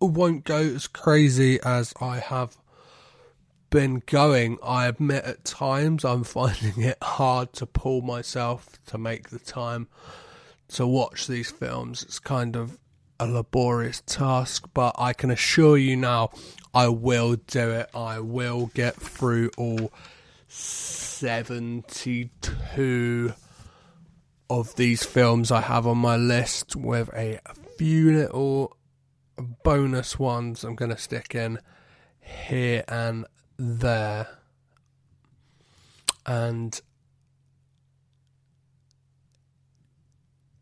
won't 0.00 0.44
go 0.44 0.56
as 0.56 0.86
crazy 0.86 1.60
as 1.62 1.92
I 2.00 2.18
have 2.18 2.56
been 3.70 4.02
going, 4.06 4.58
I 4.62 4.86
admit 4.86 5.24
at 5.24 5.44
times 5.44 6.04
I'm 6.04 6.24
finding 6.24 6.82
it 6.82 6.98
hard 7.02 7.52
to 7.54 7.66
pull 7.66 8.02
myself 8.02 8.78
to 8.86 8.98
make 8.98 9.30
the 9.30 9.38
time 9.38 9.88
to 10.68 10.86
watch 10.86 11.26
these 11.26 11.50
films. 11.50 12.02
It's 12.02 12.18
kind 12.18 12.56
of 12.56 12.78
a 13.20 13.26
laborious 13.26 14.02
task, 14.06 14.68
but 14.74 14.94
I 14.98 15.12
can 15.12 15.30
assure 15.30 15.76
you 15.76 15.96
now 15.96 16.30
I 16.74 16.88
will 16.88 17.36
do 17.36 17.70
it. 17.70 17.88
I 17.94 18.20
will 18.20 18.70
get 18.74 18.96
through 18.96 19.50
all 19.56 19.92
72 20.48 23.32
of 24.50 24.74
these 24.76 25.04
films 25.04 25.50
I 25.50 25.60
have 25.60 25.86
on 25.86 25.98
my 25.98 26.16
list 26.16 26.74
with 26.74 27.10
a 27.12 27.38
few 27.76 28.16
little 28.16 28.74
bonus 29.62 30.18
ones 30.18 30.64
I'm 30.64 30.74
going 30.74 30.90
to 30.90 30.96
stick 30.96 31.34
in 31.34 31.58
here 32.20 32.82
and 32.88 33.26
there. 33.58 34.28
And 36.24 36.80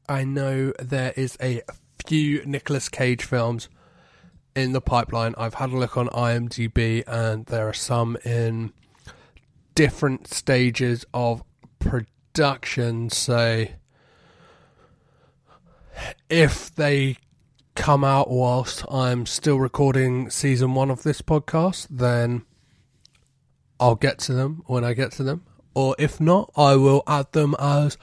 I 0.08 0.24
know 0.24 0.72
there 0.78 1.12
is 1.16 1.36
a 1.40 1.62
few 2.06 2.44
Nicolas 2.44 2.88
Cage 2.88 3.24
films 3.24 3.68
in 4.54 4.72
the 4.72 4.80
pipeline. 4.80 5.34
I've 5.36 5.54
had 5.54 5.70
a 5.70 5.76
look 5.76 5.96
on 5.96 6.08
IMDb, 6.08 7.04
and 7.06 7.46
there 7.46 7.68
are 7.68 7.74
some 7.74 8.16
in 8.24 8.72
different 9.74 10.28
stages 10.28 11.04
of 11.12 11.42
production. 11.78 13.10
So, 13.10 13.66
if 16.30 16.74
they 16.74 17.16
come 17.74 18.04
out 18.04 18.30
whilst 18.30 18.84
I'm 18.90 19.26
still 19.26 19.58
recording 19.58 20.30
season 20.30 20.74
one 20.74 20.90
of 20.90 21.02
this 21.02 21.20
podcast, 21.20 21.88
then 21.90 22.44
I'll 23.78 23.94
get 23.94 24.18
to 24.20 24.32
them 24.32 24.62
when 24.66 24.84
I 24.84 24.94
get 24.94 25.12
to 25.12 25.22
them. 25.22 25.44
Or 25.74 25.94
if 25.98 26.20
not, 26.20 26.50
I 26.56 26.76
will 26.76 27.02
add 27.06 27.32
them 27.32 27.54
as 27.58 27.98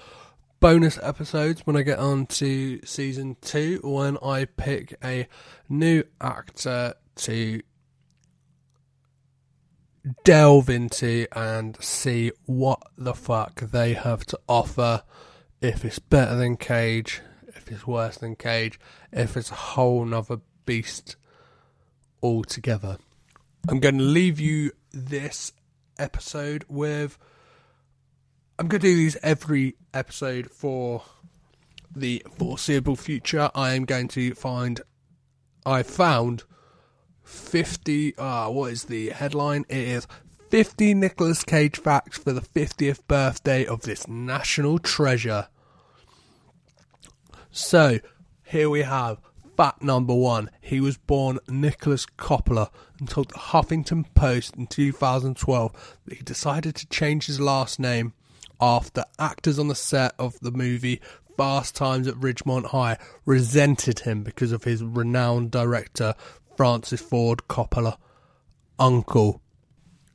bonus 0.59 0.99
episodes 1.01 1.65
when 1.65 1.75
I 1.75 1.81
get 1.81 1.99
on 1.99 2.25
to 2.27 2.79
season 2.85 3.35
two 3.41 3.79
when 3.83 4.17
I 4.23 4.45
pick 4.45 4.95
a 5.03 5.27
new 5.67 6.03
actor 6.21 6.93
to 7.15 7.61
delve 10.23 10.69
into 10.69 11.27
and 11.31 11.81
see 11.81 12.31
what 12.45 12.81
the 12.97 13.13
fuck 13.13 13.59
they 13.59 13.93
have 13.93 14.25
to 14.27 14.39
offer. 14.47 15.03
If 15.61 15.83
it's 15.83 15.99
better 15.99 16.35
than 16.35 16.57
Cage, 16.57 17.21
if 17.47 17.71
it's 17.71 17.87
worse 17.87 18.17
than 18.17 18.35
Cage, 18.35 18.79
if 19.11 19.35
it's 19.35 19.51
a 19.51 19.55
whole 19.55 20.05
nother 20.05 20.41
beast 20.65 21.15
altogether. 22.21 22.97
I'm 23.67 23.79
going 23.79 23.97
to 23.97 24.03
leave 24.03 24.39
you 24.39 24.71
this 24.91 25.51
episode 25.97 26.65
with. 26.67 27.17
I'm 28.59 28.67
going 28.67 28.81
to 28.81 28.87
do 28.87 28.95
these 28.95 29.17
every 29.23 29.75
episode 29.93 30.51
for 30.51 31.03
the 31.95 32.23
foreseeable 32.37 32.95
future. 32.95 33.49
I 33.55 33.73
am 33.73 33.85
going 33.85 34.07
to 34.09 34.33
find. 34.33 34.81
I 35.65 35.83
found 35.83 36.43
50. 37.23 38.15
Ah, 38.17 38.45
uh, 38.45 38.49
what 38.49 38.71
is 38.71 38.85
the 38.85 39.09
headline? 39.09 39.65
It 39.69 39.77
is 39.77 40.07
50 40.49 40.93
Nicolas 40.93 41.43
Cage 41.43 41.79
facts 41.79 42.17
for 42.17 42.31
the 42.31 42.41
50th 42.41 43.07
birthday 43.07 43.65
of 43.65 43.81
this 43.81 44.07
national 44.07 44.77
treasure. 44.77 45.47
So, 47.49 47.99
here 48.43 48.69
we 48.69 48.81
have 48.81 49.19
Fact 49.55 49.83
number 49.83 50.15
one, 50.15 50.49
he 50.61 50.79
was 50.79 50.97
born 50.97 51.37
Nicolas 51.47 52.05
Coppola 52.05 52.69
and 52.99 53.07
told 53.07 53.29
the 53.29 53.37
Huffington 53.37 54.05
Post 54.15 54.55
in 54.55 54.65
2012 54.65 55.97
that 56.05 56.17
he 56.17 56.23
decided 56.23 56.75
to 56.75 56.87
change 56.87 57.27
his 57.27 57.39
last 57.39 57.79
name 57.79 58.13
after 58.59 59.03
actors 59.19 59.59
on 59.59 59.67
the 59.67 59.75
set 59.75 60.13
of 60.17 60.39
the 60.39 60.51
movie 60.51 61.01
Fast 61.37 61.75
Times 61.75 62.07
at 62.07 62.15
Ridgemont 62.15 62.67
High 62.67 62.97
resented 63.25 63.99
him 63.99 64.23
because 64.23 64.51
of 64.51 64.63
his 64.63 64.83
renowned 64.83 65.51
director 65.51 66.15
Francis 66.55 67.01
Ford 67.01 67.43
Coppola 67.47 67.97
uncle. 68.79 69.41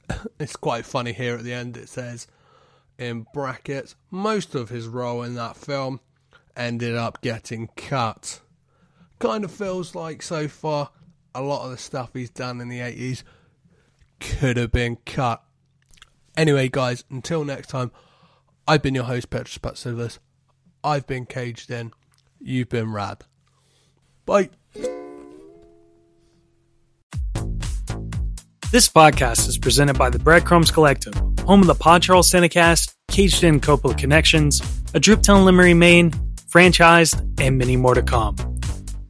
it's 0.41 0.57
quite 0.57 0.85
funny 0.85 1.13
here 1.13 1.37
at 1.37 1.45
the 1.45 1.53
end. 1.53 1.77
It 1.77 1.89
says 1.89 2.27
in 2.99 3.27
brackets 3.33 3.95
most 4.11 4.55
of 4.55 4.69
his 4.69 4.89
role 4.89 5.23
in 5.23 5.35
that 5.37 5.57
film 5.57 6.01
ended 6.57 6.97
up 6.97 7.21
getting 7.23 7.69
cut 7.77 8.41
kind 9.19 9.45
of 9.45 9.51
feels 9.51 9.95
like 9.95 10.23
so 10.23 10.49
far 10.49 10.91
a 11.35 11.43
lot 11.43 11.65
of 11.65 11.71
the 11.71 11.79
stuff 11.79 12.11
he's 12.15 12.31
done 12.31 12.61
in 12.61 12.69
the 12.69 12.81
80s 12.81 13.23
could 14.21 14.57
have 14.57 14.73
been 14.73 14.97
cut. 15.07 15.43
Anyway, 16.37 16.69
guys, 16.69 17.05
until 17.11 17.45
next 17.45 17.69
time, 17.69 17.91
I've 18.67 18.83
been 18.83 18.95
your 18.95 19.05
host, 19.05 19.31
Petros 19.31 19.59
Patsilvers. 19.59 20.19
I've 20.85 21.07
been 21.07 21.27
caged 21.27 21.71
in. 21.71 21.93
You've 22.41 22.69
been 22.69 22.93
rad. 22.93 23.25
Bye. 24.25 24.51
This 28.71 28.89
podcast 28.89 29.49
is 29.49 29.57
presented 29.57 29.97
by 29.97 30.11
the 30.11 30.19
Breadcrumbs 30.19 30.71
Collective, 30.71 31.15
home 31.47 31.63
of 31.63 31.67
the 31.67 31.75
Pod 31.75 32.03
Charles 32.03 32.31
Cinecast, 32.31 32.95
Caged 33.11 33.43
In 33.43 33.61
Coppola 33.61 33.97
Connections, 33.97 34.61
A 34.93 35.01
Drooptown 35.01 35.47
Limery, 35.47 35.75
Maine, 35.75 36.11
Franchised, 36.53 37.41
and 37.41 37.57
many 37.57 37.77
more 37.77 37.95
to 37.95 38.03
come. 38.03 38.37